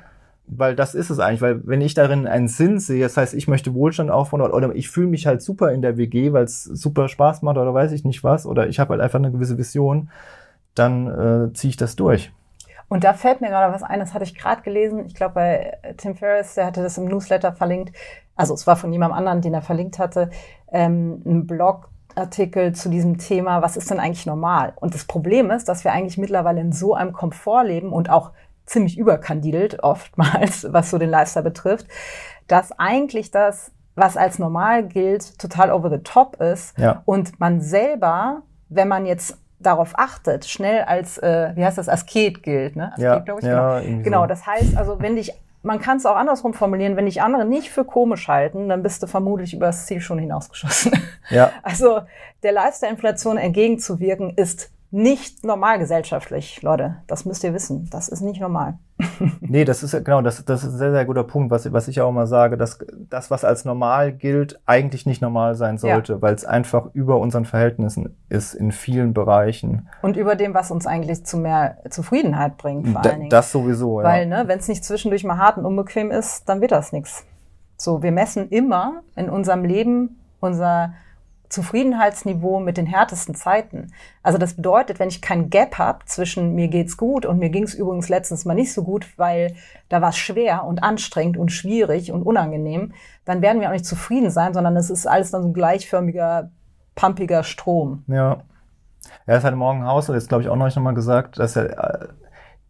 Weil 0.47 0.75
das 0.75 0.95
ist 0.95 1.09
es 1.09 1.19
eigentlich, 1.19 1.41
weil 1.41 1.65
wenn 1.65 1.81
ich 1.81 1.93
darin 1.93 2.27
einen 2.27 2.47
Sinn 2.47 2.79
sehe, 2.79 3.03
das 3.03 3.15
heißt, 3.15 3.33
ich 3.35 3.47
möchte 3.47 3.73
Wohlstand 3.73 4.11
aufbauen 4.11 4.41
oder, 4.41 4.53
oder 4.53 4.75
ich 4.75 4.89
fühle 4.89 5.07
mich 5.07 5.27
halt 5.27 5.41
super 5.41 5.71
in 5.71 5.81
der 5.81 5.97
WG, 5.97 6.33
weil 6.33 6.43
es 6.43 6.63
super 6.63 7.07
Spaß 7.07 7.41
macht 7.43 7.57
oder 7.57 7.73
weiß 7.73 7.91
ich 7.93 8.03
nicht 8.03 8.23
was, 8.23 8.45
oder 8.45 8.67
ich 8.67 8.79
habe 8.79 8.89
halt 8.91 9.01
einfach 9.01 9.19
eine 9.19 9.31
gewisse 9.31 9.57
Vision, 9.57 10.09
dann 10.75 11.07
äh, 11.07 11.53
ziehe 11.53 11.69
ich 11.69 11.77
das 11.77 11.95
durch. 11.95 12.33
Und 12.91 13.05
da 13.05 13.13
fällt 13.13 13.39
mir 13.39 13.47
gerade 13.47 13.73
was 13.73 13.83
ein, 13.83 14.01
das 14.01 14.13
hatte 14.13 14.25
ich 14.25 14.35
gerade 14.35 14.63
gelesen. 14.63 15.05
Ich 15.05 15.15
glaube, 15.15 15.35
bei 15.35 15.77
Tim 15.95 16.13
Ferriss, 16.13 16.55
der 16.55 16.65
hatte 16.65 16.83
das 16.83 16.97
im 16.97 17.05
Newsletter 17.05 17.53
verlinkt. 17.53 17.95
Also 18.35 18.53
es 18.53 18.65
war 18.67 18.75
von 18.75 18.91
jemandem 18.91 19.17
anderen, 19.17 19.41
den 19.41 19.53
er 19.53 19.61
verlinkt 19.61 19.99
hatte, 19.99 20.29
ähm, 20.71 21.21
ein 21.25 21.47
Blogartikel 21.47 22.73
zu 22.73 22.89
diesem 22.89 23.17
Thema, 23.17 23.61
was 23.61 23.77
ist 23.77 23.91
denn 23.91 23.99
eigentlich 23.99 24.25
normal? 24.25 24.73
Und 24.75 24.93
das 24.93 25.05
Problem 25.05 25.51
ist, 25.51 25.67
dass 25.69 25.83
wir 25.83 25.91
eigentlich 25.91 26.17
mittlerweile 26.17 26.61
in 26.61 26.71
so 26.71 26.93
einem 26.93 27.13
Komfort 27.13 27.63
leben 27.63 27.91
und 27.91 28.09
auch 28.09 28.31
ziemlich 28.65 28.97
überkandidelt 28.97 29.83
oftmals, 29.83 30.67
was 30.71 30.89
so 30.89 30.97
den 30.97 31.09
Lifestyle 31.09 31.43
betrifft, 31.43 31.87
dass 32.47 32.71
eigentlich 32.79 33.31
das, 33.31 33.71
was 33.95 34.17
als 34.17 34.39
normal 34.39 34.87
gilt, 34.87 35.37
total 35.37 35.71
over 35.71 35.89
the 35.89 35.99
top 35.99 36.41
ist 36.41 36.77
ja. 36.77 37.01
und 37.05 37.39
man 37.39 37.61
selber, 37.61 38.43
wenn 38.69 38.87
man 38.87 39.05
jetzt 39.05 39.37
darauf 39.59 39.93
achtet, 39.95 40.45
schnell 40.45 40.83
als, 40.83 41.17
äh, 41.19 41.51
wie 41.55 41.63
heißt 41.63 41.77
das, 41.77 41.87
Asket 41.87 42.41
gilt, 42.41 42.75
ne? 42.75 42.87
Asket, 42.93 43.03
ja, 43.03 43.19
glaube 43.19 43.41
ich. 43.41 43.47
Ja, 43.47 43.79
genau. 43.79 44.03
genau, 44.03 44.27
das 44.27 44.45
heißt 44.45 44.75
also, 44.75 44.99
wenn 44.99 45.15
dich, 45.15 45.33
man 45.63 45.79
kann 45.79 45.97
es 45.97 46.05
auch 46.05 46.15
andersrum 46.15 46.53
formulieren, 46.53 46.95
wenn 46.95 47.05
dich 47.05 47.21
andere 47.21 47.45
nicht 47.45 47.69
für 47.69 47.85
komisch 47.85 48.27
halten, 48.27 48.69
dann 48.69 48.83
bist 48.83 49.03
du 49.03 49.07
vermutlich 49.07 49.53
über 49.53 49.67
das 49.67 49.85
Ziel 49.85 50.01
schon 50.01 50.19
hinausgeschossen. 50.19 50.91
Ja. 51.29 51.51
Also 51.63 52.01
der 52.43 52.51
Lifestyle-Inflation 52.51 53.37
entgegenzuwirken 53.37 54.31
ist 54.35 54.71
nicht 54.89 55.45
normal 55.45 55.79
gesellschaftlich, 55.79 56.61
Leute. 56.61 56.97
Das 57.07 57.25
müsst 57.25 57.43
ihr 57.43 57.53
wissen. 57.53 57.89
Das 57.91 58.09
ist 58.09 58.21
nicht 58.21 58.41
normal. 58.41 58.77
Nee, 59.41 59.65
das 59.65 59.83
ist 59.83 59.91
genau, 60.03 60.21
das, 60.21 60.43
das 60.45 60.63
ist 60.63 60.73
ein 60.73 60.77
sehr, 60.77 60.91
sehr 60.91 61.05
guter 61.05 61.23
Punkt, 61.23 61.51
was, 61.51 61.71
was 61.71 61.87
ich 61.87 62.01
auch 62.01 62.09
immer 62.09 62.27
sage, 62.27 62.57
dass 62.57 62.79
das, 63.09 63.31
was 63.31 63.43
als 63.43 63.65
normal 63.65 64.13
gilt, 64.13 64.59
eigentlich 64.65 65.05
nicht 65.05 65.21
normal 65.21 65.55
sein 65.55 65.77
sollte, 65.77 66.13
ja. 66.13 66.21
weil 66.21 66.33
es 66.33 66.45
einfach 66.45 66.89
über 66.93 67.19
unseren 67.19 67.45
Verhältnissen 67.45 68.15
ist 68.29 68.53
in 68.53 68.71
vielen 68.71 69.13
Bereichen. 69.13 69.87
Und 70.01 70.17
über 70.17 70.35
dem, 70.35 70.53
was 70.53 70.71
uns 70.71 70.87
eigentlich 70.87 71.25
zu 71.25 71.37
mehr 71.37 71.77
Zufriedenheit 71.89 72.57
bringt, 72.57 72.89
vor 72.89 73.03
allen 73.03 73.19
Dingen. 73.19 73.29
Das 73.29 73.51
sowieso, 73.51 74.01
ja. 74.01 74.07
Weil, 74.07 74.25
ne, 74.27 74.43
wenn 74.47 74.59
es 74.59 74.67
nicht 74.67 74.83
zwischendurch 74.83 75.23
mal 75.23 75.37
hart 75.37 75.57
und 75.57 75.65
unbequem 75.65 76.11
ist, 76.11 76.47
dann 76.49 76.61
wird 76.61 76.71
das 76.71 76.91
nichts. 76.91 77.25
So, 77.77 78.03
wir 78.03 78.11
messen 78.11 78.49
immer 78.49 79.01
in 79.15 79.29
unserem 79.29 79.65
Leben 79.65 80.19
unser 80.39 80.93
Zufriedenheitsniveau 81.51 82.59
mit 82.59 82.77
den 82.77 82.85
härtesten 82.85 83.35
Zeiten. 83.35 83.91
Also 84.23 84.37
das 84.37 84.53
bedeutet, 84.55 84.99
wenn 84.99 85.09
ich 85.09 85.21
kein 85.21 85.49
Gap 85.49 85.77
habe 85.77 86.05
zwischen 86.05 86.55
mir 86.55 86.69
geht's 86.69 86.95
gut 86.95 87.25
und 87.25 87.39
mir 87.39 87.49
ging's 87.49 87.73
übrigens 87.73 88.07
letztens 88.07 88.45
mal 88.45 88.53
nicht 88.53 88.73
so 88.73 88.83
gut, 88.83 89.07
weil 89.17 89.53
da 89.89 90.01
war 90.01 90.09
es 90.09 90.17
schwer 90.17 90.63
und 90.63 90.81
anstrengend 90.81 91.35
und 91.35 91.51
schwierig 91.51 92.11
und 92.11 92.23
unangenehm, 92.23 92.93
dann 93.25 93.41
werden 93.41 93.61
wir 93.61 93.67
auch 93.67 93.73
nicht 93.73 93.85
zufrieden 93.85 94.29
sein, 94.29 94.53
sondern 94.53 94.77
es 94.77 94.89
ist 94.89 95.05
alles 95.05 95.31
dann 95.31 95.41
so 95.41 95.49
ein 95.49 95.53
gleichförmiger, 95.53 96.51
pumpiger 96.95 97.43
Strom. 97.43 98.03
Ja. 98.07 98.37
Er 99.25 99.37
ist 99.37 99.43
halt 99.43 99.55
morgen 99.55 99.85
Haus, 99.85 100.07
und 100.07 100.15
jetzt 100.15 100.29
glaube 100.29 100.43
ich 100.43 100.49
auch 100.49 100.55
noch 100.55 100.75
mal 100.77 100.93
gesagt, 100.93 101.37
dass 101.37 101.57
er 101.57 102.09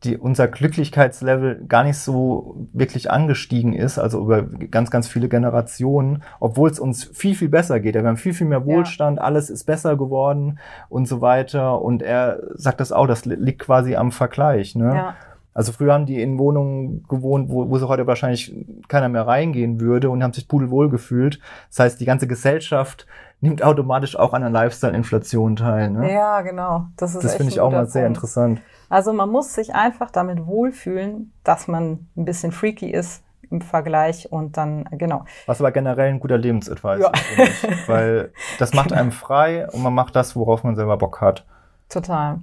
die, 0.04 0.18
unser 0.18 0.48
Glücklichkeitslevel 0.48 1.66
gar 1.68 1.84
nicht 1.84 1.98
so 1.98 2.68
wirklich 2.74 3.12
angestiegen 3.12 3.74
ist, 3.74 4.00
also 4.00 4.22
über 4.22 4.42
ganz, 4.44 4.90
ganz 4.90 5.08
viele 5.08 5.30
Generationen, 5.30 6.24
obwohl 6.40 6.72
es 6.72 6.80
uns 6.80 7.04
viel, 7.04 7.36
viel 7.36 7.50
besser 7.50 7.80
geht. 7.80 7.94
Wir 7.94 8.04
haben 8.04 8.18
viel, 8.18 8.34
viel 8.34 8.48
mehr 8.48 8.66
Wohlstand, 8.66 9.18
ja. 9.18 9.24
alles 9.24 9.52
ist 9.52 9.66
besser 9.66 9.98
geworden 9.98 10.60
und 10.90 11.08
so 11.08 11.22
weiter. 11.22 11.82
Und 11.82 12.02
er 12.02 12.40
sagt 12.56 12.80
das 12.80 12.92
auch, 12.92 13.06
das 13.06 13.26
liegt 13.26 13.60
quasi 13.60 13.96
am 13.96 14.12
Vergleich. 14.12 14.76
Ne? 14.76 14.96
Ja. 14.96 15.16
Also 15.54 15.72
früher 15.72 15.94
haben 15.94 16.06
die 16.06 16.22
in 16.22 16.40
Wohnungen 16.40 17.04
gewohnt, 17.08 17.50
wo, 17.50 17.70
wo 17.70 17.78
sie 17.78 17.88
heute 17.88 18.08
wahrscheinlich 18.08 18.56
keiner 18.88 19.10
mehr 19.10 19.28
reingehen 19.28 19.82
würde 19.82 20.10
und 20.10 20.24
haben 20.24 20.34
sich 20.34 20.48
pudelwohl 20.48 20.90
gefühlt. 20.90 21.40
Das 21.70 21.80
heißt, 21.80 22.02
die 22.02 22.06
ganze 22.06 22.26
Gesellschaft 22.26 23.06
nimmt 23.42 23.64
automatisch 23.64 24.16
auch 24.16 24.34
an 24.34 24.42
der 24.42 24.52
Lifestyle-Inflation 24.52 25.56
teil. 25.56 25.90
Ne? 25.90 26.14
Ja, 26.14 26.42
genau. 26.42 26.86
Das 26.96 27.16
ist 27.16 27.24
Das 27.24 27.36
finde 27.36 27.52
ich 27.52 27.60
auch 27.60 27.72
mal 27.72 27.88
sehr 27.88 28.08
interessant. 28.08 28.62
Also 28.90 29.14
man 29.14 29.30
muss 29.30 29.54
sich 29.54 29.74
einfach 29.74 30.12
damit 30.12 30.46
wohlfühlen, 30.46 31.34
dass 31.44 31.68
man 31.68 32.08
ein 32.16 32.26
bisschen 32.26 32.52
freaky 32.52 32.92
ist 32.92 33.24
im 33.50 33.62
Vergleich 33.62 34.32
und 34.32 34.58
dann, 34.58 34.86
genau. 34.92 35.26
Was 35.46 35.60
aber 35.60 35.72
generell 35.72 36.10
ein 36.10 36.20
guter 36.20 36.38
Lebensadvice 36.38 37.02
ja. 37.02 37.12
ist, 37.44 37.68
weil 37.88 38.32
das 38.60 38.74
macht 38.74 38.94
einem 38.94 39.12
frei 39.12 39.68
und 39.72 39.82
man 39.82 39.94
macht 39.94 40.16
das, 40.16 40.36
worauf 40.36 40.64
man 40.64 40.76
selber 40.76 40.98
Bock 40.98 41.20
hat. 41.20 41.46
Total. 41.90 42.40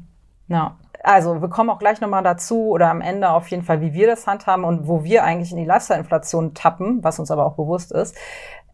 Ja. 0.48 0.76
Also 1.04 1.40
wir 1.40 1.48
kommen 1.48 1.70
auch 1.70 1.78
gleich 1.78 2.00
nochmal 2.00 2.24
dazu 2.24 2.68
oder 2.68 2.90
am 2.90 3.00
Ende 3.00 3.30
auf 3.30 3.48
jeden 3.48 3.62
Fall, 3.62 3.80
wie 3.80 3.92
wir 3.92 4.08
das 4.08 4.26
handhaben 4.26 4.64
und 4.64 4.88
wo 4.88 5.04
wir 5.04 5.22
eigentlich 5.24 5.52
in 5.52 5.58
die 5.58 5.64
Lifestyle-Inflation 5.64 6.54
tappen, 6.54 7.04
was 7.04 7.18
uns 7.18 7.30
aber 7.30 7.46
auch 7.46 7.54
bewusst 7.54 7.92
ist. 7.92 8.16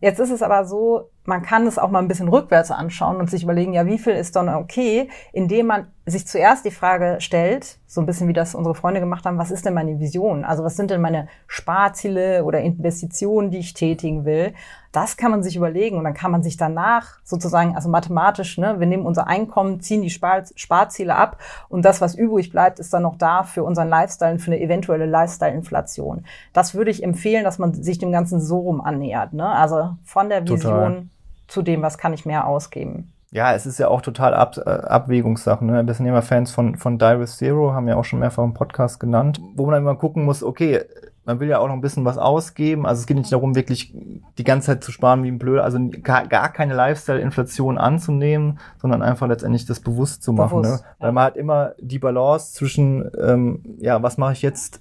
Jetzt 0.04 0.20
ist 0.20 0.30
es 0.30 0.42
aber 0.42 0.66
so, 0.66 1.08
man 1.25 1.40
kann 1.40 1.66
es 1.66 1.78
auch 1.78 1.90
mal 1.90 2.00
ein 2.00 2.08
bisschen 2.08 2.28
rückwärts 2.28 2.70
anschauen 2.70 3.16
und 3.16 3.30
sich 3.30 3.42
überlegen, 3.42 3.73
ja, 3.73 3.87
wie 3.87 3.96
viel 3.96 4.12
ist 4.12 4.37
dann 4.37 4.50
okay, 4.50 5.08
indem 5.32 5.68
man 5.68 5.87
sich 6.04 6.26
zuerst 6.26 6.66
die 6.66 6.70
Frage 6.70 7.16
stellt, 7.20 7.78
so 7.87 8.02
ein 8.02 8.06
bisschen 8.06 8.28
wie 8.28 8.34
das 8.34 8.54
unsere 8.54 8.75
Freunde 8.75 9.00
gemacht 9.00 9.25
haben, 9.25 9.38
was 9.38 9.50
ist 9.50 9.64
denn 9.64 9.73
meine 9.73 9.99
Vision? 10.00 10.44
Also 10.44 10.62
was 10.62 10.76
sind 10.76 10.90
denn 10.90 11.00
meine 11.00 11.28
Sparziele 11.46 12.44
oder 12.44 12.61
Investitionen, 12.61 13.50
die 13.50 13.58
ich 13.58 13.73
tätigen 13.73 14.26
will? 14.26 14.52
Das 14.92 15.16
kann 15.16 15.30
man 15.30 15.42
sich 15.42 15.56
überlegen 15.56 15.96
und 15.96 16.04
dann 16.04 16.14
kann 16.14 16.30
man 16.30 16.42
sich 16.42 16.58
danach 16.58 17.18
sozusagen, 17.25 17.75
also 17.75 17.88
mathematisch, 17.88 18.58
ne, 18.58 18.78
wir 18.78 18.87
nehmen 18.87 19.06
unser 19.06 19.26
Einkommen, 19.26 19.80
ziehen 19.80 20.02
die 20.02 20.11
Spar 20.11 20.44
Sparziele 20.54 21.16
ab 21.16 21.38
und 21.70 21.84
das, 21.84 22.02
was 22.02 22.14
übrig 22.14 22.50
bleibt, 22.52 22.78
ist 22.78 22.92
dann 22.92 23.02
noch 23.02 23.16
da 23.16 23.42
für 23.42 23.64
unseren 23.64 23.88
Lifestyle 23.88 24.32
und 24.32 24.38
für 24.40 24.52
eine 24.52 24.61
eventuelle 24.61 25.06
Lifestyle-Inflation. 25.06 26.26
Das 26.52 26.75
würde 26.75 26.90
ich 26.90 27.02
empfehlen, 27.02 27.44
dass 27.44 27.58
man 27.58 27.73
sich 27.73 27.99
dem 27.99 28.12
Ganzen 28.12 28.40
so 28.40 28.58
rum 28.58 28.82
annähert. 28.82 29.32
Ne? 29.32 29.49
Also 29.49 29.93
von 30.04 30.28
der 30.28 30.42
Vision 30.42 30.60
Total. 30.60 31.02
zu 31.48 31.62
dem, 31.62 31.82
was 31.82 31.98
kann 31.98 32.12
ich 32.12 32.26
mehr 32.26 32.46
ausgeben. 32.46 33.12
Ja, 33.30 33.52
es 33.52 33.66
ist 33.66 33.78
ja 33.78 33.88
auch 33.88 34.00
total 34.00 34.32
Ab 34.32 34.56
äh, 34.58 34.70
Abwägungssache. 34.70 35.64
Ne? 35.64 35.84
Wir 35.84 35.94
sind 35.94 36.06
immer 36.06 36.22
Fans 36.22 36.52
von, 36.52 36.76
von 36.76 36.98
Direct 36.98 37.30
Zero, 37.30 37.72
haben 37.72 37.88
ja 37.88 37.96
auch 37.96 38.04
schon 38.04 38.20
mehrfach 38.20 38.44
im 38.44 38.54
Podcast 38.54 39.00
genannt, 39.00 39.40
wo 39.56 39.64
man 39.64 39.72
dann 39.72 39.82
immer 39.82 39.96
gucken 39.96 40.24
muss, 40.24 40.44
okay, 40.44 40.84
man 41.24 41.40
will 41.40 41.48
ja 41.48 41.58
auch 41.58 41.66
noch 41.66 41.74
ein 41.74 41.80
bisschen 41.80 42.04
was 42.04 42.18
ausgeben. 42.18 42.86
Also 42.86 43.00
es 43.00 43.06
geht 43.06 43.16
nicht 43.16 43.32
darum, 43.32 43.54
wirklich 43.54 43.94
die 44.38 44.44
ganze 44.44 44.66
Zeit 44.66 44.84
zu 44.84 44.92
sparen 44.92 45.22
wie 45.24 45.28
ein 45.28 45.38
Blöd, 45.38 45.60
also 45.60 45.78
gar, 46.02 46.26
gar 46.26 46.52
keine 46.52 46.74
Lifestyle-Inflation 46.74 47.78
anzunehmen, 47.78 48.58
sondern 48.80 49.02
einfach 49.02 49.26
letztendlich 49.26 49.64
das 49.66 49.80
bewusst 49.80 50.22
zu 50.22 50.32
machen. 50.32 50.60
Ne? 50.60 50.68
Bewusst, 50.68 50.84
ne? 50.84 50.90
Weil 50.98 51.12
man 51.12 51.24
hat 51.24 51.36
immer 51.36 51.72
die 51.80 51.98
Balance 51.98 52.52
zwischen, 52.52 53.10
ähm, 53.20 53.62
ja, 53.78 54.02
was 54.02 54.18
mache 54.18 54.34
ich 54.34 54.42
jetzt 54.42 54.80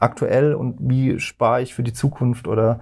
aktuell 0.00 0.54
und 0.54 0.76
wie 0.80 1.20
spare 1.20 1.62
ich 1.62 1.74
für 1.74 1.82
die 1.82 1.92
Zukunft 1.92 2.48
oder 2.48 2.80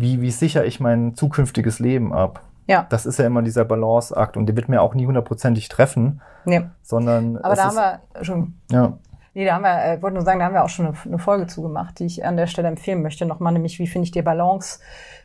wie, 0.00 0.20
wie 0.20 0.30
sichere 0.30 0.64
ich 0.64 0.80
mein 0.80 1.14
zukünftiges 1.14 1.78
Leben 1.78 2.12
ab. 2.12 2.42
Ja. 2.66 2.86
Das 2.88 3.06
ist 3.06 3.18
ja 3.18 3.26
immer 3.26 3.42
dieser 3.42 3.64
Balanceakt 3.64 4.36
und 4.36 4.46
der 4.46 4.56
wird 4.56 4.68
mir 4.68 4.80
auch 4.82 4.94
nie 4.94 5.06
hundertprozentig 5.06 5.68
treffen. 5.68 6.20
Nee. 6.44 6.62
Sondern. 6.82 7.38
Aber 7.38 7.54
da 7.54 7.64
haben 7.64 7.76
wir 7.76 8.24
schon. 8.24 8.54
Ja. 8.70 8.94
Nee, 9.34 9.44
da 9.44 9.54
haben 9.54 9.62
wir, 9.62 9.84
äh, 9.84 10.00
wollte 10.00 10.14
nur 10.14 10.24
sagen, 10.24 10.38
da 10.38 10.46
haben 10.46 10.54
wir 10.54 10.62
auch 10.62 10.68
schon 10.68 10.86
eine, 10.86 10.96
eine 11.04 11.18
Folge 11.18 11.48
zugemacht, 11.48 11.98
die 11.98 12.06
ich 12.06 12.24
an 12.24 12.36
der 12.36 12.46
Stelle 12.46 12.68
empfehlen 12.68 13.02
möchte. 13.02 13.26
Nochmal 13.26 13.52
nämlich, 13.52 13.78
wie 13.80 13.86
finde 13.86 14.04
ich 14.04 14.12
die 14.12 14.22
Balance 14.22 14.78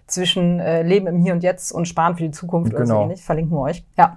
zwischen 0.08 0.60
äh, 0.60 0.82
Leben 0.82 1.06
im 1.06 1.20
Hier 1.20 1.34
und 1.34 1.44
Jetzt 1.44 1.72
und 1.72 1.88
Sparen 1.88 2.16
für 2.16 2.24
die 2.24 2.32
Zukunft 2.32 2.72
genau. 2.72 2.82
oder 2.82 2.88
so 2.88 3.02
ähnlich. 3.04 3.24
Verlinken 3.24 3.56
wir 3.56 3.62
euch. 3.62 3.86
Ja. 3.98 4.16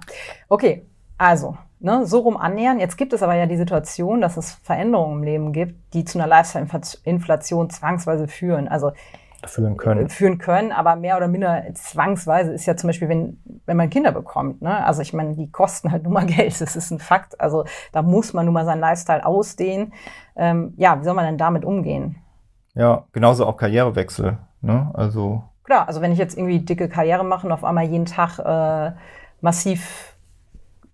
Okay. 0.49 0.87
Also, 1.19 1.55
ne, 1.79 2.07
so 2.07 2.19
rum 2.19 2.37
annähern. 2.37 2.79
Jetzt 2.79 2.97
gibt 2.97 3.13
es 3.13 3.21
aber 3.21 3.35
ja 3.35 3.45
die 3.45 3.55
Situation, 3.55 4.19
dass 4.19 4.35
es 4.35 4.53
Veränderungen 4.63 5.19
im 5.19 5.23
Leben 5.23 5.53
gibt, 5.53 5.93
die 5.93 6.03
zu 6.03 6.17
einer 6.17 6.27
Lifestyle-Inflation 6.27 7.69
zwangsweise 7.69 8.27
führen. 8.27 8.67
Also 8.67 8.93
führen 9.47 9.77
können. 9.77 10.09
Führen 10.09 10.37
können, 10.37 10.71
aber 10.71 10.95
mehr 10.95 11.17
oder 11.17 11.27
minder 11.27 11.63
zwangsweise 11.73 12.53
ist 12.53 12.65
ja 12.65 12.75
zum 12.75 12.87
Beispiel, 12.87 13.09
wenn, 13.09 13.41
wenn 13.65 13.77
man 13.77 13.89
Kinder 13.89 14.11
bekommt. 14.11 14.61
Ne? 14.61 14.85
Also 14.85 15.01
ich 15.01 15.13
meine, 15.13 15.35
die 15.35 15.51
kosten 15.51 15.91
halt 15.91 16.03
nur 16.03 16.13
mal 16.13 16.25
Geld, 16.27 16.59
das 16.59 16.75
ist 16.75 16.91
ein 16.91 16.99
Fakt. 16.99 17.39
Also 17.39 17.65
da 17.91 18.01
muss 18.01 18.33
man 18.33 18.45
nun 18.45 18.53
mal 18.53 18.65
seinen 18.65 18.81
Lifestyle 18.81 19.25
ausdehnen. 19.25 19.93
Ähm, 20.35 20.73
ja, 20.77 20.99
wie 20.99 21.03
soll 21.03 21.13
man 21.13 21.25
denn 21.25 21.37
damit 21.37 21.65
umgehen? 21.65 22.17
Ja, 22.75 23.05
genauso 23.11 23.45
auch 23.45 23.57
Karrierewechsel. 23.57 24.37
Ne? 24.61 24.91
Also 24.93 25.43
Klar, 25.63 25.87
also 25.87 26.01
wenn 26.01 26.11
ich 26.11 26.19
jetzt 26.19 26.37
irgendwie 26.37 26.59
dicke 26.59 26.89
Karriere 26.89 27.23
mache 27.23 27.47
und 27.47 27.53
auf 27.53 27.63
einmal 27.63 27.85
jeden 27.85 28.05
Tag 28.05 28.39
äh, 28.39 28.95
massiv 29.41 30.12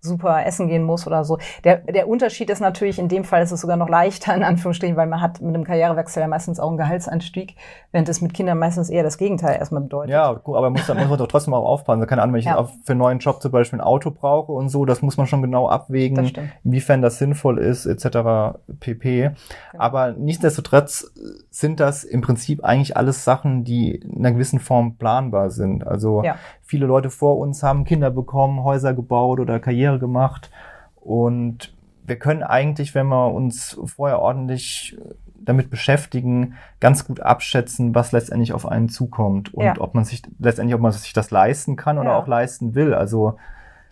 super 0.00 0.44
essen 0.46 0.68
gehen 0.68 0.82
muss 0.82 1.06
oder 1.06 1.24
so. 1.24 1.38
Der, 1.64 1.78
der 1.78 2.08
Unterschied 2.08 2.50
ist 2.50 2.60
natürlich, 2.60 2.98
in 2.98 3.08
dem 3.08 3.24
Fall 3.24 3.42
ist 3.42 3.52
es 3.52 3.60
sogar 3.60 3.76
noch 3.76 3.88
leichter, 3.88 4.34
in 4.34 4.42
Anführungsstrichen, 4.42 4.96
weil 4.96 5.06
man 5.06 5.20
hat 5.20 5.40
mit 5.40 5.54
einem 5.54 5.64
Karrierewechsel 5.64 6.22
ja 6.22 6.28
meistens 6.28 6.58
auch 6.58 6.68
einen 6.68 6.78
Gehaltsanstieg, 6.78 7.54
während 7.92 8.08
es 8.08 8.20
mit 8.20 8.34
Kindern 8.34 8.58
meistens 8.58 8.88
eher 8.90 9.02
das 9.02 9.18
Gegenteil 9.18 9.56
erstmal 9.56 9.82
bedeutet. 9.82 10.10
Ja, 10.10 10.32
gut, 10.32 10.56
aber 10.56 10.70
muss, 10.70 10.88
muss 10.88 10.96
man 10.96 11.18
doch 11.18 11.26
trotzdem 11.26 11.54
auch 11.54 11.64
aufpassen. 11.64 12.06
Keine 12.06 12.22
Ahnung, 12.22 12.34
wenn 12.34 12.40
ich 12.40 12.46
ja. 12.46 12.62
für 12.84 12.92
einen 12.92 12.98
neuen 12.98 13.18
Job 13.18 13.42
zum 13.42 13.50
Beispiel 13.50 13.78
ein 13.78 13.84
Auto 13.84 14.10
brauche 14.10 14.52
und 14.52 14.68
so, 14.68 14.84
das 14.84 15.02
muss 15.02 15.16
man 15.16 15.26
schon 15.26 15.42
genau 15.42 15.68
abwägen, 15.68 16.32
inwiefern 16.64 17.02
das 17.02 17.18
sinnvoll 17.18 17.58
ist, 17.58 17.86
etc. 17.86 18.58
pp. 18.80 19.20
Genau. 19.20 19.34
Aber 19.76 20.12
nichtsdestotrotz 20.12 21.12
sind 21.50 21.80
das 21.80 22.04
im 22.04 22.20
Prinzip 22.20 22.64
eigentlich 22.64 22.96
alles 22.96 23.24
Sachen, 23.24 23.64
die 23.64 23.96
in 23.96 24.18
einer 24.18 24.32
gewissen 24.32 24.60
Form 24.60 24.96
planbar 24.96 25.50
sind. 25.50 25.86
Also 25.86 26.22
ja. 26.22 26.36
Viele 26.70 26.86
Leute 26.86 27.10
vor 27.10 27.38
uns 27.38 27.64
haben 27.64 27.84
Kinder 27.84 28.10
bekommen, 28.10 28.62
Häuser 28.62 28.94
gebaut 28.94 29.40
oder 29.40 29.58
Karriere 29.58 29.98
gemacht. 29.98 30.52
Und 30.94 31.74
wir 32.06 32.16
können 32.16 32.44
eigentlich, 32.44 32.94
wenn 32.94 33.08
wir 33.08 33.32
uns 33.32 33.76
vorher 33.86 34.20
ordentlich 34.20 34.96
damit 35.40 35.68
beschäftigen, 35.68 36.54
ganz 36.78 37.04
gut 37.04 37.20
abschätzen, 37.20 37.92
was 37.94 38.12
letztendlich 38.12 38.52
auf 38.52 38.66
einen 38.66 38.88
zukommt 38.88 39.52
und 39.52 39.64
ja. 39.64 39.74
ob 39.80 39.94
man 39.94 40.04
sich 40.04 40.22
letztendlich, 40.38 40.76
ob 40.76 40.80
man 40.80 40.92
sich 40.92 41.12
das 41.12 41.32
leisten 41.32 41.74
kann 41.74 41.98
oder 41.98 42.10
ja. 42.10 42.16
auch 42.16 42.28
leisten 42.28 42.76
will. 42.76 42.94
Also 42.94 43.36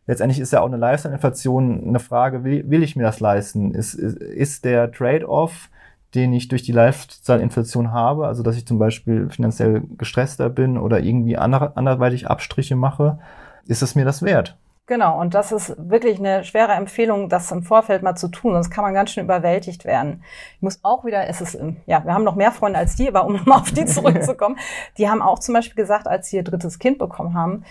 letztendlich 0.06 0.38
ist 0.38 0.52
ja 0.52 0.60
auch 0.60 0.66
eine 0.66 0.76
Lifestyle-Inflation 0.76 1.88
eine 1.88 1.98
Frage, 1.98 2.44
will, 2.44 2.70
will 2.70 2.84
ich 2.84 2.94
mir 2.94 3.02
das 3.02 3.18
leisten? 3.18 3.74
Ist, 3.74 3.94
ist, 3.94 4.18
ist 4.18 4.64
der 4.64 4.92
Trade-off 4.92 5.68
den 6.14 6.32
ich 6.32 6.48
durch 6.48 6.62
die 6.62 6.72
Lifestyle-Inflation 6.72 7.92
habe, 7.92 8.26
also 8.26 8.42
dass 8.42 8.56
ich 8.56 8.66
zum 8.66 8.78
Beispiel 8.78 9.28
finanziell 9.30 9.82
gestresster 9.98 10.48
bin 10.48 10.78
oder 10.78 11.00
irgendwie 11.00 11.36
ander 11.36 11.72
anderweitig 11.76 12.28
Abstriche 12.28 12.76
mache, 12.76 13.18
ist 13.66 13.82
es 13.82 13.94
mir 13.94 14.04
das 14.04 14.22
wert? 14.22 14.56
Genau, 14.88 15.20
und 15.20 15.34
das 15.34 15.52
ist 15.52 15.76
wirklich 15.76 16.18
eine 16.18 16.44
schwere 16.44 16.72
Empfehlung, 16.72 17.28
das 17.28 17.52
im 17.52 17.62
Vorfeld 17.62 18.02
mal 18.02 18.16
zu 18.16 18.28
tun, 18.28 18.54
sonst 18.54 18.70
kann 18.70 18.84
man 18.84 18.94
ganz 18.94 19.10
schön 19.10 19.24
überwältigt 19.24 19.84
werden. 19.84 20.24
Ich 20.56 20.62
muss 20.62 20.80
auch 20.82 21.04
wieder, 21.04 21.28
es 21.28 21.42
ist, 21.42 21.58
ja, 21.84 22.02
wir 22.06 22.14
haben 22.14 22.24
noch 22.24 22.36
mehr 22.36 22.52
Freunde 22.52 22.78
als 22.78 22.96
die, 22.96 23.06
aber 23.06 23.26
um 23.26 23.38
mal 23.44 23.58
auf 23.58 23.70
die 23.70 23.84
zurückzukommen, 23.86 24.56
die 24.96 25.10
haben 25.10 25.20
auch 25.20 25.40
zum 25.40 25.52
Beispiel 25.52 25.76
gesagt, 25.76 26.08
als 26.08 26.30
sie 26.30 26.36
ihr 26.36 26.42
drittes 26.42 26.78
Kind 26.78 26.96
bekommen 26.96 27.34
haben, 27.34 27.64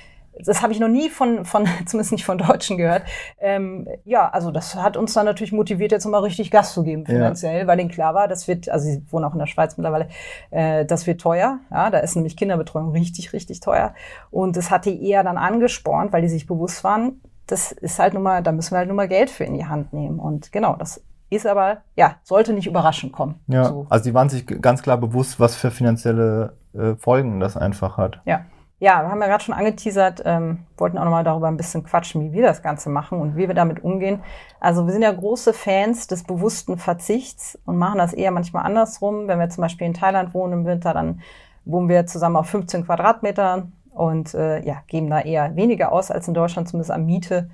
das 0.43 0.61
habe 0.61 0.73
ich 0.73 0.79
noch 0.79 0.87
nie 0.87 1.09
von, 1.09 1.45
von, 1.45 1.65
zumindest 1.85 2.11
nicht 2.11 2.25
von 2.25 2.37
Deutschen 2.37 2.77
gehört. 2.77 3.03
Ähm, 3.39 3.87
ja, 4.05 4.29
also 4.29 4.51
das 4.51 4.75
hat 4.75 4.97
uns 4.97 5.13
dann 5.13 5.25
natürlich 5.25 5.51
motiviert, 5.51 5.91
jetzt 5.91 6.05
mal 6.05 6.19
richtig 6.19 6.51
Gas 6.51 6.73
zu 6.73 6.83
geben 6.83 7.05
finanziell, 7.05 7.61
ja. 7.61 7.67
weil 7.67 7.77
denen 7.77 7.89
klar 7.89 8.13
war, 8.13 8.27
das 8.27 8.47
wird, 8.47 8.69
also 8.69 8.85
sie 8.85 9.03
wohnen 9.11 9.25
auch 9.25 9.33
in 9.33 9.39
der 9.39 9.47
Schweiz 9.47 9.77
mittlerweile, 9.77 10.09
äh, 10.51 10.85
das 10.85 11.07
wird 11.07 11.21
teuer. 11.21 11.59
Ja, 11.71 11.89
da 11.89 11.99
ist 11.99 12.15
nämlich 12.15 12.37
Kinderbetreuung 12.37 12.91
richtig, 12.91 13.33
richtig 13.33 13.59
teuer. 13.59 13.93
Und 14.31 14.57
das 14.57 14.71
hat 14.71 14.85
die 14.85 15.09
eher 15.09 15.23
dann 15.23 15.37
angespornt, 15.37 16.13
weil 16.13 16.21
die 16.21 16.29
sich 16.29 16.47
bewusst 16.47 16.83
waren, 16.83 17.21
das 17.47 17.71
ist 17.71 17.99
halt 17.99 18.13
nun 18.13 18.23
mal, 18.23 18.43
da 18.43 18.51
müssen 18.51 18.71
wir 18.71 18.79
halt 18.79 18.87
nun 18.87 18.97
mal 18.97 19.07
Geld 19.07 19.29
für 19.29 19.45
in 19.45 19.53
die 19.53 19.65
Hand 19.65 19.93
nehmen. 19.93 20.19
Und 20.19 20.51
genau, 20.51 20.75
das 20.75 21.01
ist 21.29 21.47
aber, 21.47 21.77
ja, 21.95 22.15
sollte 22.23 22.53
nicht 22.53 22.67
überraschend 22.67 23.13
kommen. 23.13 23.35
Ja, 23.47 23.65
so. 23.65 23.87
also 23.89 24.03
die 24.03 24.13
waren 24.13 24.29
sich 24.29 24.45
ganz 24.45 24.81
klar 24.81 24.97
bewusst, 24.97 25.39
was 25.39 25.55
für 25.55 25.71
finanzielle 25.71 26.53
äh, 26.73 26.95
Folgen 26.95 27.39
das 27.39 27.57
einfach 27.57 27.97
hat. 27.97 28.21
Ja. 28.25 28.45
Ja, 28.79 29.01
wir 29.01 29.09
haben 29.09 29.21
ja 29.21 29.27
gerade 29.27 29.43
schon 29.43 29.55
angeteasert, 29.55 30.21
ähm, 30.23 30.67
wollten 30.77 30.99
auch 30.99 31.03
nochmal 31.03 31.23
darüber 31.23 31.47
ein 31.47 31.57
bisschen 31.57 31.83
quatschen, 31.83 32.21
wie 32.21 32.33
wir 32.33 32.43
das 32.43 32.61
Ganze 32.61 32.91
machen 32.91 33.19
und 33.19 33.35
wie 33.35 33.47
wir 33.47 33.55
damit 33.55 33.83
umgehen. 33.83 34.21
Also 34.59 34.85
wir 34.85 34.93
sind 34.93 35.01
ja 35.01 35.11
große 35.11 35.51
Fans 35.53 36.05
des 36.05 36.23
bewussten 36.23 36.77
Verzichts 36.77 37.57
und 37.65 37.77
machen 37.79 37.97
das 37.97 38.13
eher 38.13 38.29
manchmal 38.29 38.65
andersrum. 38.65 39.27
Wenn 39.27 39.39
wir 39.39 39.49
zum 39.49 39.63
Beispiel 39.63 39.87
in 39.87 39.95
Thailand 39.95 40.35
wohnen 40.35 40.53
im 40.53 40.65
Winter, 40.65 40.93
dann 40.93 41.21
wohnen 41.65 41.89
wir 41.89 42.05
zusammen 42.05 42.35
auf 42.35 42.49
15 42.49 42.85
Quadratmetern 42.85 43.73
und 43.89 44.35
äh, 44.35 44.63
ja, 44.63 44.83
geben 44.85 45.09
da 45.09 45.21
eher 45.21 45.55
weniger 45.55 45.91
aus 45.91 46.11
als 46.11 46.27
in 46.27 46.35
Deutschland, 46.35 46.69
zumindest 46.69 46.91
an 46.91 47.07
Miete. 47.07 47.49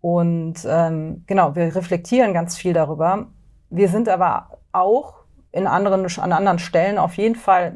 Und 0.00 0.66
ähm, 0.68 1.22
genau, 1.28 1.54
wir 1.54 1.76
reflektieren 1.76 2.34
ganz 2.34 2.56
viel 2.56 2.72
darüber. 2.72 3.28
Wir 3.70 3.88
sind 3.88 4.08
aber 4.08 4.58
auch 4.72 5.14
in 5.56 5.66
anderen, 5.66 6.06
an 6.18 6.32
anderen 6.32 6.58
Stellen 6.58 6.98
auf 6.98 7.14
jeden 7.14 7.34
Fall 7.34 7.72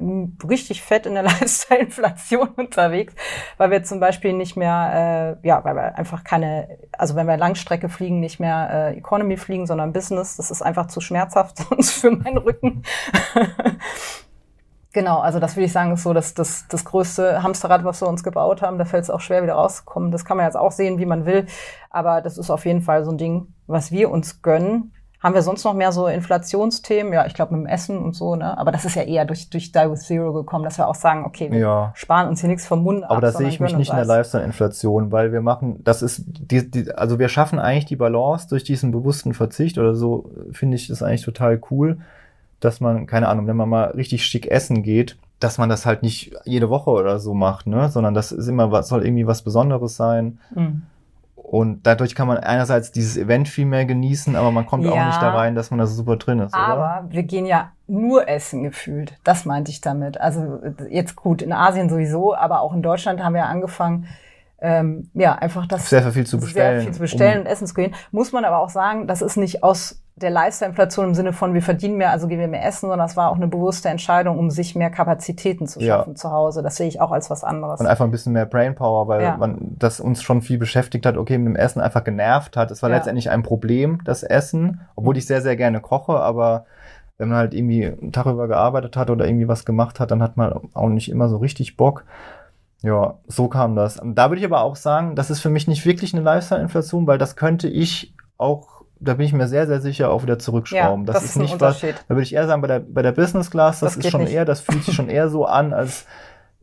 richtig 0.46 0.82
fett 0.82 1.06
in 1.06 1.14
der 1.14 1.22
Lifestyle-Inflation 1.24 2.48
unterwegs, 2.56 3.14
weil 3.56 3.70
wir 3.70 3.82
zum 3.82 4.00
Beispiel 4.00 4.34
nicht 4.34 4.56
mehr, 4.56 5.38
äh, 5.42 5.46
ja, 5.48 5.64
weil 5.64 5.74
wir 5.74 5.96
einfach 5.96 6.22
keine, 6.22 6.78
also 6.92 7.16
wenn 7.16 7.26
wir 7.26 7.38
Langstrecke 7.38 7.88
fliegen, 7.88 8.20
nicht 8.20 8.38
mehr 8.38 8.68
äh, 8.70 8.98
Economy 8.98 9.38
fliegen, 9.38 9.66
sondern 9.66 9.94
Business. 9.94 10.36
Das 10.36 10.50
ist 10.50 10.60
einfach 10.60 10.88
zu 10.88 11.00
schmerzhaft 11.00 11.56
sonst 11.68 11.92
für 11.92 12.10
meinen 12.10 12.38
Rücken. 12.38 12.82
Genau, 14.92 15.20
also 15.20 15.38
das 15.38 15.54
würde 15.54 15.66
ich 15.66 15.72
sagen, 15.72 15.92
ist 15.92 16.02
so 16.02 16.12
das, 16.12 16.34
das, 16.34 16.66
das 16.66 16.84
größte 16.84 17.44
Hamsterrad, 17.44 17.84
was 17.84 18.02
wir 18.02 18.08
uns 18.08 18.24
gebaut 18.24 18.60
haben. 18.60 18.76
Da 18.76 18.84
fällt 18.84 19.04
es 19.04 19.10
auch 19.10 19.20
schwer, 19.20 19.44
wieder 19.44 19.54
rauszukommen. 19.54 20.10
Das 20.10 20.24
kann 20.24 20.36
man 20.36 20.46
jetzt 20.46 20.56
auch 20.56 20.72
sehen, 20.72 20.98
wie 20.98 21.06
man 21.06 21.26
will. 21.26 21.46
Aber 21.90 22.20
das 22.20 22.36
ist 22.36 22.50
auf 22.50 22.66
jeden 22.66 22.82
Fall 22.82 23.04
so 23.04 23.12
ein 23.12 23.16
Ding, 23.16 23.54
was 23.68 23.92
wir 23.92 24.10
uns 24.10 24.42
gönnen, 24.42 24.92
haben 25.20 25.34
wir 25.34 25.42
sonst 25.42 25.64
noch 25.64 25.74
mehr 25.74 25.92
so 25.92 26.06
Inflationsthemen? 26.06 27.12
Ja, 27.12 27.26
ich 27.26 27.34
glaube 27.34 27.54
mit 27.54 27.66
dem 27.66 27.66
Essen 27.66 27.98
und 27.98 28.14
so, 28.14 28.36
ne? 28.36 28.56
Aber 28.56 28.72
das 28.72 28.86
ist 28.86 28.96
ja 28.96 29.02
eher 29.02 29.26
durch, 29.26 29.50
durch 29.50 29.70
Die 29.70 29.78
with 29.78 30.00
Zero 30.00 30.32
gekommen, 30.32 30.64
dass 30.64 30.78
wir 30.78 30.88
auch 30.88 30.94
sagen, 30.94 31.26
okay, 31.26 31.50
wir 31.50 31.58
ja. 31.58 31.92
sparen 31.94 32.28
uns 32.28 32.40
hier 32.40 32.48
nichts 32.48 32.66
vom 32.66 32.82
Mund 32.82 33.04
Aber 33.04 33.16
ab, 33.16 33.20
da 33.20 33.32
sehe 33.32 33.48
ich 33.48 33.60
mich 33.60 33.76
nicht 33.76 33.90
in 33.90 33.96
der 33.96 34.06
Lifestyle-Inflation, 34.06 35.12
weil 35.12 35.32
wir 35.32 35.42
machen, 35.42 35.84
das 35.84 36.00
ist, 36.00 36.22
die, 36.26 36.70
die, 36.70 36.90
also 36.92 37.18
wir 37.18 37.28
schaffen 37.28 37.58
eigentlich 37.58 37.84
die 37.84 37.96
Balance 37.96 38.48
durch 38.48 38.64
diesen 38.64 38.92
bewussten 38.92 39.34
Verzicht 39.34 39.76
oder 39.76 39.94
so, 39.94 40.30
finde 40.52 40.76
ich 40.76 40.88
das 40.88 41.02
eigentlich 41.02 41.22
total 41.22 41.60
cool, 41.70 41.98
dass 42.60 42.80
man, 42.80 43.06
keine 43.06 43.28
Ahnung, 43.28 43.46
wenn 43.46 43.56
man 43.56 43.68
mal 43.68 43.90
richtig 43.90 44.24
schick 44.24 44.46
essen 44.46 44.82
geht, 44.82 45.18
dass 45.38 45.58
man 45.58 45.68
das 45.68 45.84
halt 45.84 46.02
nicht 46.02 46.34
jede 46.44 46.70
Woche 46.70 46.90
oder 46.90 47.18
so 47.18 47.34
macht, 47.34 47.66
ne? 47.66 47.88
Sondern 47.90 48.14
das 48.14 48.32
ist 48.32 48.48
immer 48.48 48.72
was, 48.72 48.88
soll 48.88 49.04
irgendwie 49.04 49.26
was 49.26 49.42
Besonderes 49.42 49.96
sein. 49.96 50.38
Mhm 50.54 50.82
Und 51.50 51.84
dadurch 51.84 52.14
kann 52.14 52.28
man 52.28 52.36
einerseits 52.36 52.92
dieses 52.92 53.16
Event 53.16 53.48
viel 53.48 53.66
mehr 53.66 53.84
genießen, 53.84 54.36
aber 54.36 54.52
man 54.52 54.66
kommt 54.66 54.84
Ja. 54.84 54.92
auch 54.92 55.06
nicht 55.06 55.20
da 55.20 55.30
rein, 55.34 55.56
dass 55.56 55.72
man 55.72 55.80
da 55.80 55.86
so 55.86 55.96
super 55.96 56.16
drin 56.16 56.38
ist, 56.38 56.54
oder? 56.54 56.62
Aber 56.62 57.06
wir 57.10 57.24
gehen 57.24 57.44
ja 57.44 57.72
nur 57.88 58.28
essen 58.28 58.62
gefühlt. 58.62 59.18
Das 59.24 59.46
meinte 59.46 59.72
ich 59.72 59.80
damit. 59.80 60.20
Also 60.20 60.60
jetzt 60.88 61.16
gut, 61.16 61.42
in 61.42 61.52
Asien 61.52 61.88
sowieso, 61.88 62.36
aber 62.36 62.60
auch 62.60 62.72
in 62.72 62.82
Deutschland 62.82 63.24
haben 63.24 63.34
wir 63.34 63.46
angefangen, 63.46 64.06
ähm, 64.60 65.10
ja, 65.12 65.34
einfach 65.34 65.66
das 65.66 65.90
Sehr 65.90 66.02
viel 66.12 66.24
zu 66.24 66.38
bestellen, 66.38 66.76
Sehr 66.76 66.84
viel 66.84 66.94
zu 66.94 67.00
bestellen 67.00 67.38
um- 67.40 67.40
und 67.40 67.46
essen 67.46 67.66
zu 67.66 67.74
gehen. 67.74 67.96
Muss 68.12 68.30
man 68.30 68.44
aber 68.44 68.58
auch 68.60 68.70
sagen, 68.70 69.08
das 69.08 69.20
ist 69.20 69.36
nicht 69.36 69.64
aus 69.64 70.00
der 70.20 70.30
Lifestyle-Inflation 70.30 71.06
im 71.06 71.14
Sinne 71.14 71.32
von, 71.32 71.54
wir 71.54 71.62
verdienen 71.62 71.96
mehr, 71.96 72.10
also 72.10 72.28
gehen 72.28 72.38
wir 72.40 72.48
mehr 72.48 72.64
essen, 72.64 72.80
sondern 72.88 72.98
das 72.98 73.16
war 73.16 73.30
auch 73.30 73.36
eine 73.36 73.48
bewusste 73.48 73.88
Entscheidung, 73.88 74.38
um 74.38 74.50
sich 74.50 74.74
mehr 74.74 74.90
Kapazitäten 74.90 75.66
zu 75.66 75.80
Ja. 75.80 75.96
schaffen 75.98 76.16
zu 76.16 76.30
Hause. 76.30 76.62
Das 76.62 76.76
sehe 76.76 76.88
ich 76.88 77.00
auch 77.00 77.10
als 77.10 77.30
was 77.30 77.42
anderes. 77.44 77.80
Und 77.80 77.86
einfach 77.86 78.04
ein 78.04 78.10
bisschen 78.10 78.32
mehr 78.32 78.46
Brainpower, 78.46 79.08
weil 79.08 79.22
Ja. 79.22 79.36
man 79.36 79.58
das 79.78 80.00
uns 80.00 80.22
schon 80.22 80.42
viel 80.42 80.58
beschäftigt 80.58 81.06
hat, 81.06 81.16
okay, 81.16 81.38
mit 81.38 81.46
dem 81.48 81.56
Essen 81.56 81.80
einfach 81.80 82.04
genervt 82.04 82.56
hat. 82.56 82.70
Es 82.70 82.82
war 82.82 82.90
Ja. 82.90 82.96
letztendlich 82.96 83.30
ein 83.30 83.42
Problem, 83.42 84.00
das 84.04 84.22
Essen, 84.22 84.80
obwohl 84.96 85.16
ich 85.16 85.26
sehr, 85.26 85.40
sehr 85.42 85.56
gerne 85.56 85.80
koche, 85.80 86.18
aber 86.20 86.66
wenn 87.18 87.28
man 87.28 87.38
halt 87.38 87.54
irgendwie 87.54 87.86
einen 87.86 88.12
Tag 88.12 88.26
über 88.26 88.48
gearbeitet 88.48 88.96
hat 88.96 89.10
oder 89.10 89.26
irgendwie 89.26 89.48
was 89.48 89.64
gemacht 89.64 90.00
hat, 90.00 90.10
dann 90.10 90.22
hat 90.22 90.36
man 90.36 90.52
auch 90.74 90.88
nicht 90.88 91.10
immer 91.10 91.28
so 91.28 91.36
richtig 91.36 91.76
Bock. 91.76 92.04
Ja, 92.82 93.18
so 93.26 93.48
kam 93.48 93.76
das. 93.76 94.00
Da 94.02 94.30
würde 94.30 94.40
ich 94.40 94.46
aber 94.46 94.62
auch 94.62 94.74
sagen, 94.76 95.14
das 95.14 95.28
ist 95.30 95.40
für 95.40 95.50
mich 95.50 95.68
nicht 95.68 95.84
wirklich 95.84 96.14
eine 96.14 96.22
Lifestyle-Inflation, 96.22 97.06
weil 97.06 97.18
das 97.18 97.36
könnte 97.36 97.68
ich 97.68 98.14
auch, 98.38 98.79
da 99.00 99.14
bin 99.14 99.26
ich 99.26 99.32
mir 99.32 99.48
sehr, 99.48 99.66
sehr 99.66 99.80
sicher, 99.80 100.10
auch 100.10 100.22
wieder 100.22 100.38
zurückschrauben. 100.38 101.06
Ja, 101.06 101.12
das 101.12 101.24
ist 101.24 101.36
ein 101.36 101.42
nicht 101.42 101.60
was, 101.60 101.80
da 101.80 101.86
würde 102.08 102.22
ich 102.22 102.34
eher 102.34 102.46
sagen, 102.46 102.60
bei 102.62 102.68
der, 102.68 102.80
bei 102.80 103.02
der 103.02 103.12
Business 103.12 103.50
Class, 103.50 103.80
das, 103.80 103.94
Das 103.96 104.04
ist 104.04 104.10
schon 104.10 104.22
nicht. 104.24 104.32
eher, 104.32 104.44
das 104.44 104.60
fühlt 104.60 104.84
sich 104.84 104.94
schon 104.94 105.08
eher 105.08 105.28
so 105.28 105.46
an, 105.46 105.72
als 105.72 106.06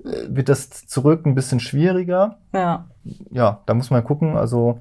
äh, 0.04 0.10
wird 0.30 0.48
das 0.50 0.70
zurück 0.88 1.26
ein 1.26 1.36
bisschen 1.36 1.60
schwieriger. 1.60 2.38
ja. 2.54 2.86
Ja, 3.32 3.62
da 3.66 3.74
muss 3.74 3.90
man 3.90 4.04
gucken. 4.04 4.36
Also, 4.36 4.80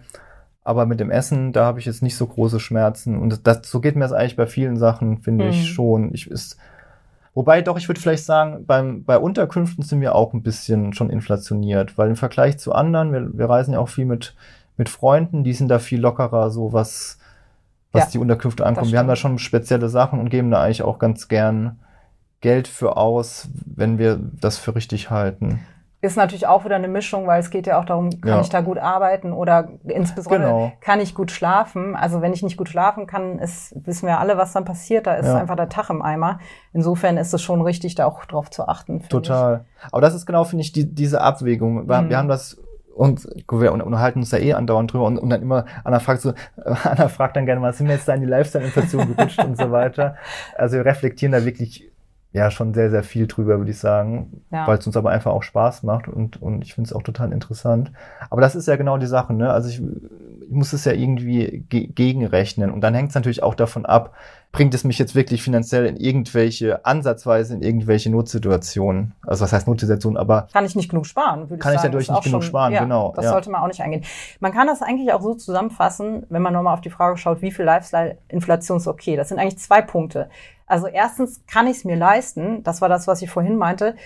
aber 0.64 0.84
mit 0.84 0.98
dem 0.98 1.12
Essen, 1.12 1.52
da 1.52 1.64
habe 1.64 1.78
ich 1.78 1.84
jetzt 1.86 2.02
nicht 2.02 2.16
so 2.16 2.26
große 2.26 2.58
Schmerzen. 2.58 3.16
Und 3.20 3.46
das, 3.46 3.60
so 3.70 3.80
geht 3.80 3.94
mir 3.94 4.02
das 4.02 4.12
eigentlich 4.12 4.34
bei 4.36 4.46
vielen 4.48 4.76
Sachen, 4.76 5.18
finde 5.22 5.44
Mhm. 5.44 5.50
ich 5.50 5.68
schon. 5.70 6.12
Ich 6.12 6.28
ist, 6.28 6.56
wobei 7.34 7.62
doch, 7.62 7.78
ich 7.78 7.88
würde 7.88 8.00
vielleicht 8.00 8.24
sagen, 8.24 8.66
beim, 8.66 9.04
bei 9.04 9.16
Unterkünften 9.16 9.84
sind 9.84 10.00
wir 10.00 10.16
auch 10.16 10.32
ein 10.34 10.42
bisschen 10.42 10.92
schon 10.92 11.08
inflationiert, 11.08 11.96
weil 11.96 12.08
im 12.08 12.16
Vergleich 12.16 12.58
zu 12.58 12.72
anderen, 12.72 13.12
wir, 13.12 13.28
wir 13.38 13.48
reisen 13.48 13.74
ja 13.74 13.78
auch 13.78 13.88
viel 13.90 14.06
mit, 14.06 14.34
mit 14.76 14.88
Freunden, 14.88 15.44
die 15.44 15.52
sind 15.52 15.68
da 15.68 15.78
viel 15.78 16.00
lockerer, 16.00 16.50
so 16.50 16.72
was, 16.72 17.18
was 17.96 18.04
Ja, 18.04 18.10
die 18.12 18.18
Unterkünfte 18.18 18.64
ankommt. 18.64 18.92
Wir 18.92 18.98
haben 18.98 19.08
da 19.08 19.16
schon 19.16 19.38
spezielle 19.38 19.88
Sachen 19.88 20.20
und 20.20 20.30
geben 20.30 20.50
da 20.50 20.62
eigentlich 20.62 20.82
auch 20.82 20.98
ganz 20.98 21.28
gern 21.28 21.78
Geld 22.40 22.68
für 22.68 22.96
aus, 22.96 23.48
wenn 23.64 23.98
wir 23.98 24.18
das 24.40 24.58
für 24.58 24.74
richtig 24.74 25.10
halten. 25.10 25.60
Ist 26.02 26.16
natürlich 26.18 26.46
auch 26.46 26.64
wieder 26.66 26.76
eine 26.76 26.86
Mischung, 26.88 27.26
weil 27.26 27.40
es 27.40 27.50
geht 27.50 27.66
ja 27.66 27.80
auch 27.80 27.84
darum, 27.86 28.10
kann 28.20 28.30
Ja. 28.34 28.40
ich 28.42 28.50
da 28.50 28.60
gut 28.60 28.78
arbeiten 28.78 29.32
oder 29.32 29.70
insbesondere 29.88 30.42
Genau. 30.52 30.72
kann 30.82 31.00
ich 31.00 31.14
gut 31.14 31.30
schlafen. 31.32 31.96
Also 31.96 32.20
wenn 32.20 32.32
ich 32.34 32.42
nicht 32.42 32.58
gut 32.58 32.68
schlafen 32.68 33.06
kann, 33.06 33.38
ist, 33.38 33.74
wissen 33.86 34.06
wir 34.06 34.20
alle, 34.20 34.36
was 34.36 34.52
dann 34.52 34.66
passiert. 34.66 35.06
Da 35.06 35.14
ist 35.14 35.26
Ja. 35.26 35.36
einfach 35.36 35.56
der 35.56 35.70
Tag 35.70 35.88
im 35.90 36.02
Eimer. 36.02 36.38
Insofern 36.74 37.16
ist 37.16 37.32
es 37.32 37.42
schon 37.42 37.62
richtig, 37.62 37.94
da 37.96 38.04
auch 38.04 38.24
drauf 38.26 38.50
zu 38.50 38.68
achten. 38.68 39.02
Total. 39.08 39.64
Aber 39.90 40.02
das 40.02 40.14
ist 40.14 40.26
genau, 40.26 40.44
finde 40.44 40.62
ich, 40.62 40.70
die, 40.72 40.84
diese 40.94 41.22
Abwägung. 41.22 41.88
Wir, 41.88 42.02
Mhm. 42.02 42.10
wir 42.10 42.18
haben 42.18 42.28
das 42.28 42.58
und 42.96 43.28
wir 43.50 43.72
unterhalten 43.72 44.20
uns 44.20 44.30
da 44.30 44.38
eh 44.38 44.54
andauernd 44.54 44.92
drüber 44.92 45.04
und, 45.04 45.18
und 45.18 45.28
dann 45.28 45.42
immer, 45.42 45.66
Anna 45.84 46.00
fragt 46.00 46.22
so, 46.22 46.32
Anna 46.64 47.08
fragt 47.08 47.36
dann 47.36 47.46
gerne 47.46 47.60
mal, 47.60 47.72
sind 47.72 47.88
wir 47.88 47.94
jetzt 47.94 48.08
da 48.08 48.14
in 48.14 48.22
die 48.22 48.26
Lifestyle-Inflation 48.26 49.14
gerutscht 49.14 49.44
und 49.44 49.56
so 49.58 49.70
weiter. 49.70 50.16
Also 50.56 50.76
wir 50.76 50.84
reflektieren 50.84 51.32
da 51.32 51.44
wirklich 51.44 51.90
ja 52.36 52.50
schon 52.50 52.74
sehr, 52.74 52.90
sehr 52.90 53.02
viel 53.02 53.26
drüber, 53.26 53.58
würde 53.58 53.70
ich 53.70 53.78
sagen, 53.78 54.42
Ja. 54.50 54.66
weil 54.66 54.78
es 54.78 54.86
uns 54.86 54.96
aber 54.96 55.10
einfach 55.10 55.32
auch 55.32 55.42
Spaß 55.42 55.82
macht 55.82 56.06
und, 56.06 56.40
und 56.40 56.62
ich 56.62 56.74
finde 56.74 56.88
es 56.88 56.92
auch 56.92 57.02
total 57.02 57.32
interessant. 57.32 57.90
Aber 58.30 58.40
das 58.42 58.54
ist 58.54 58.68
ja 58.68 58.76
genau 58.76 58.98
die 58.98 59.06
Sache, 59.06 59.32
ne? 59.32 59.50
Also 59.50 59.68
ich, 59.70 59.80
ich 59.80 60.50
muss 60.50 60.72
es 60.72 60.84
ja 60.84 60.92
irgendwie 60.92 61.64
ge 61.68 61.86
gegenrechnen 61.86 62.70
und 62.70 62.82
dann 62.82 62.94
hängt 62.94 63.08
es 63.08 63.14
natürlich 63.14 63.42
auch 63.42 63.54
davon 63.54 63.86
ab, 63.86 64.12
bringt 64.52 64.74
es 64.74 64.84
mich 64.84 64.98
jetzt 64.98 65.14
wirklich 65.14 65.42
finanziell 65.42 65.86
in 65.86 65.96
irgendwelche, 65.96 66.84
ansatzweise 66.84 67.54
in 67.54 67.62
irgendwelche 67.62 68.10
Notsituationen. 68.10 69.14
Also 69.26 69.42
was 69.44 69.52
heißt 69.52 69.66
Notsituationen, 69.66 70.16
aber 70.18 70.44
ich. 70.48 70.52
Kann 70.52 70.64
ich 70.64 70.76
nicht 70.76 70.88
genug 70.90 71.06
sparen, 71.06 71.48
würde 71.50 71.58
Kann 71.58 71.72
ich 71.72 71.76
ich 71.76 71.80
sagen. 71.82 71.92
dadurch 71.92 72.04
Ist 72.04 72.10
auch 72.10 72.16
nicht 72.16 72.24
genug 72.24 72.44
sparen, 72.44 72.72
ja, 72.72 72.82
genau, 72.82 73.12
Das 73.16 73.24
ja. 73.24 73.32
sollte 73.32 73.50
man 73.50 73.62
auch 73.62 73.66
nicht 73.66 73.80
eingehen. 73.80 74.04
Man 74.40 74.52
kann 74.52 74.66
das 74.66 74.82
eigentlich 74.82 75.12
auch 75.12 75.22
so 75.22 75.34
zusammenfassen, 75.34 76.24
wenn 76.28 76.42
man 76.42 76.52
nochmal 76.52 76.74
auf 76.74 76.80
die 76.80 76.90
Frage 76.90 77.16
schaut, 77.16 77.42
wie 77.42 77.50
viel 77.50 77.64
Lifestyle-Inflation 77.64 78.76
ist 78.78 78.86
okay. 78.86 79.16
Das 79.16 79.28
sind 79.28 79.38
eigentlich 79.38 79.58
zwei 79.58 79.80
Punkte. 79.82 80.28
Also 80.66 80.88
erstens, 80.88 81.46
kann 81.46 81.66
ich 81.66 81.78
es 81.78 81.84
mir 81.84 81.96
leisten? 81.96 82.62
Das 82.62 82.80
war 82.80 82.88
das, 82.88 83.06
was 83.06 83.22
ich 83.22 83.30
vorhin 83.30 83.56
meinte. 83.56 83.96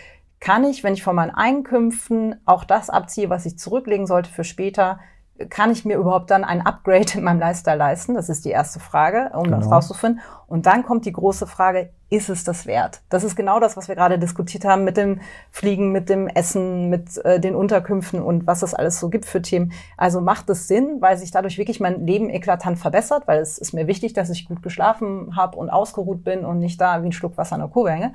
Kann 0.40 0.64
ich, 0.64 0.85
wenn 0.85 0.94
ich 0.94 1.03
von 1.03 1.16
meinen 1.16 1.35
Einkünften 1.35 2.40
auch 2.44 2.64
das 2.64 2.90
abziehe, 2.90 3.31
was 3.31 3.46
ich 3.46 3.59
zurücklegen 3.59 4.07
sollte 4.07 4.31
für 4.31 4.44
später, 4.44 5.01
kann 5.48 5.70
ich 5.70 5.85
mir 5.85 5.96
überhaupt 5.96 6.31
dann 6.31 6.44
ein 6.44 6.61
Upgrade 6.64 7.07
in 7.14 7.24
meinem 7.24 7.40
Lifestyle 7.40 7.76
leisten? 7.76 8.14
Das 8.14 8.29
ist 8.29 8.44
die 8.44 8.50
erste 8.50 8.81
Frage, 8.81 9.31
um 9.35 9.50
das 9.50 9.64
Genau. 9.64 9.74
rauszufinden. 9.76 10.20
Und 10.46 10.66
dann 10.66 10.83
kommt 10.85 11.07
die 11.07 11.12
große 11.12 11.46
Frage, 11.46 11.90
ist 12.11 12.29
es 12.29 12.42
das 12.42 12.66
wert? 12.66 13.03
Das 13.09 13.22
ist 13.22 13.37
genau 13.37 13.61
das, 13.61 13.76
was 13.76 13.87
wir 13.87 13.94
gerade 13.94 14.18
diskutiert 14.18 14.64
haben 14.64 14.83
mit 14.83 14.96
dem 14.96 15.20
Fliegen, 15.53 15.92
mit 15.92 16.09
dem 16.09 16.26
Essen, 16.26 16.90
mit 16.90 17.24
äh, 17.24 17.38
den 17.38 17.55
Unterkünften 17.55 18.20
und 18.20 18.48
was 18.48 18.62
es 18.62 18.74
alles 18.74 18.98
so 18.98 19.09
gibt 19.11 19.26
für 19.26 19.40
Themen. 19.40 19.72
Also 19.96 20.20
macht 20.20 20.50
es 20.50 20.66
Sinn, 20.66 20.96
weil 21.00 21.16
sich 21.16 21.31
dadurch 21.31 21.57
wirklich 21.57 21.79
mein 21.79 22.05
Leben 22.05 22.29
eklatant 22.29 22.79
verbessert, 22.81 23.29
weil 23.29 23.38
es 23.38 23.59
ist 23.59 23.72
mir 23.72 23.87
wichtig, 23.87 24.12
dass 24.12 24.29
ich 24.29 24.48
gut 24.48 24.61
geschlafen 24.62 25.37
habe 25.37 25.57
und 25.57 25.70
ausgeruht 25.70 26.24
bin 26.24 26.44
und 26.44 26.59
nicht 26.59 26.81
da 26.81 27.00
wie 27.03 27.07
ein 27.07 27.12
Schluck 27.12 27.38
Wasser 27.38 27.55
in 27.55 27.61
der 27.62 27.70
Kurve 27.70 27.92
hänge. 27.92 28.12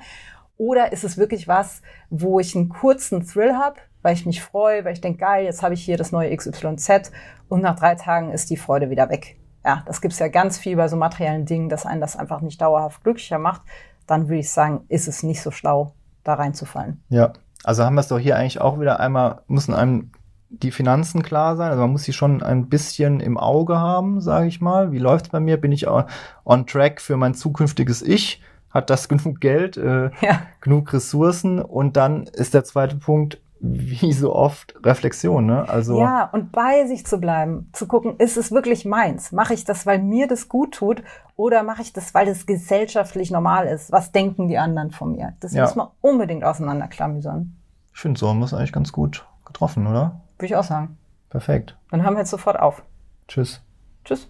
Oder 0.57 0.91
ist 0.91 1.03
es 1.03 1.17
wirklich 1.17 1.47
was, 1.47 1.81
wo 2.09 2.39
ich 2.39 2.55
einen 2.55 2.69
kurzen 2.69 3.25
Thrill 3.25 3.53
habe, 3.55 3.77
weil 4.05 4.13
ich 4.13 4.27
mich 4.27 4.43
freue, 4.43 4.85
weil 4.85 4.93
ich 4.93 5.01
denke, 5.01 5.17
geil, 5.17 5.45
jetzt 5.45 5.63
habe 5.63 5.73
ich 5.73 5.83
hier 5.83 5.97
das 5.97 6.11
neue 6.11 6.35
XYZ 6.37 7.11
und 7.49 7.61
nach 7.61 7.75
drei 7.75 7.95
Tagen 7.95 8.31
ist 8.31 8.51
die 8.51 8.55
Freude 8.55 8.91
wieder 8.91 9.09
weg. 9.09 9.37
Ja, 9.65 9.81
das 9.87 9.99
gibt's 9.99 10.19
ja 10.19 10.27
ganz 10.27 10.59
viel 10.59 10.75
bei 10.75 10.87
so 10.87 10.95
materiellen 10.95 11.47
Dingen, 11.47 11.69
dass 11.69 11.87
einen 11.87 12.01
das 12.01 12.15
einfach 12.15 12.41
nicht 12.41 12.61
dauerhaft 12.61 13.03
glücklicher 13.03 13.39
macht. 13.39 13.63
Dann 14.05 14.27
würde 14.27 14.41
ich 14.41 14.51
sagen, 14.51 14.85
ist 14.89 15.07
es 15.07 15.23
nicht 15.23 15.41
so 15.41 15.49
schlau, 15.49 15.93
da 16.23 16.35
reinzufallen. 16.35 17.03
ja. 17.09 17.33
Also 17.63 17.83
haben 17.83 17.95
wir 17.95 18.01
es 18.01 18.09
doch 18.09 18.19
hier 18.19 18.37
eigentlich 18.37 18.61
auch 18.61 18.79
wieder 18.79 18.99
einmal, 18.99 19.41
müssen 19.47 19.73
einem 19.73 20.11
die 20.49 20.69
Finanzen 20.69 21.23
klar 21.23 21.55
sein. 21.55 21.71
Also 21.71 21.81
man 21.81 21.91
muss 21.91 22.03
sie 22.03 22.13
schon 22.13 22.43
ein 22.43 22.69
bisschen 22.69 23.19
im 23.19 23.39
Auge 23.39 23.79
haben, 23.79 24.21
sage 24.21 24.45
ich 24.45 24.61
mal. 24.61 24.91
Wie 24.91 24.99
läuft's 24.99 25.29
bei 25.29 25.39
mir? 25.39 25.57
Bin 25.59 25.71
ich 25.71 25.87
on, 25.87 26.03
on 26.45 26.67
track 26.67 27.01
für 27.01 27.17
mein 27.17 27.33
zukünftiges 27.33 28.03
Ich? 28.03 28.39
Hat 28.69 28.91
das 28.91 29.09
genug 29.09 29.41
Geld, 29.41 29.77
äh, 29.77 30.11
Ja, 30.21 30.41
genug 30.61 30.93
Ressourcen? 30.93 31.59
Und 31.59 31.97
dann 31.97 32.25
ist 32.25 32.53
der 32.53 32.63
zweite 32.65 32.97
Punkt, 32.97 33.39
wie 33.59 34.13
so 34.13 34.33
oft, 34.35 34.75
Reflexion. 34.83 35.45
Ne? 35.45 35.67
Also 35.67 35.99
ja, 35.99 36.29
und 36.31 36.51
bei 36.51 36.85
sich 36.87 37.05
zu 37.05 37.17
bleiben, 37.19 37.69
zu 37.73 37.87
gucken, 37.87 38.15
ist 38.17 38.37
es 38.37 38.51
wirklich 38.51 38.85
meins? 38.85 39.31
Mache 39.31 39.53
ich 39.53 39.63
das, 39.63 39.85
weil 39.85 39.99
mir 39.99 40.27
das 40.27 40.49
gut 40.49 40.73
tut, 40.75 41.03
oder 41.35 41.63
mache 41.63 41.81
ich 41.81 41.93
das, 41.93 42.13
weil 42.13 42.27
es 42.27 42.45
gesellschaftlich 42.45 43.31
normal 43.31 43.67
ist? 43.67 43.91
Was 43.91 44.11
denken 44.11 44.47
die 44.47 44.57
anderen 44.57 44.91
von 44.91 45.11
mir? 45.13 45.33
Das 45.39 45.53
Ja. 45.53 45.63
muss 45.63 45.75
man 45.75 45.87
unbedingt 46.01 46.43
auseinanderklamüsern, 46.43 47.55
ich 47.93 48.01
finde, 48.01 48.19
so 48.19 48.27
haben 48.27 48.39
wir 48.39 48.45
es 48.45 48.53
eigentlich 48.53 48.73
ganz 48.73 48.91
gut 48.91 49.25
getroffen, 49.45 49.87
oder? 49.87 50.19
würde 50.37 50.47
ich 50.47 50.55
auch 50.57 50.65
sagen. 50.65 50.97
Perfekt. 51.29 51.77
Dann 51.91 52.03
hören 52.03 52.13
wir 52.15 52.19
jetzt 52.19 52.29
sofort 52.31 52.59
auf. 52.59 52.83
Tschüss. 53.29 53.61
Tschüss. 54.03 54.27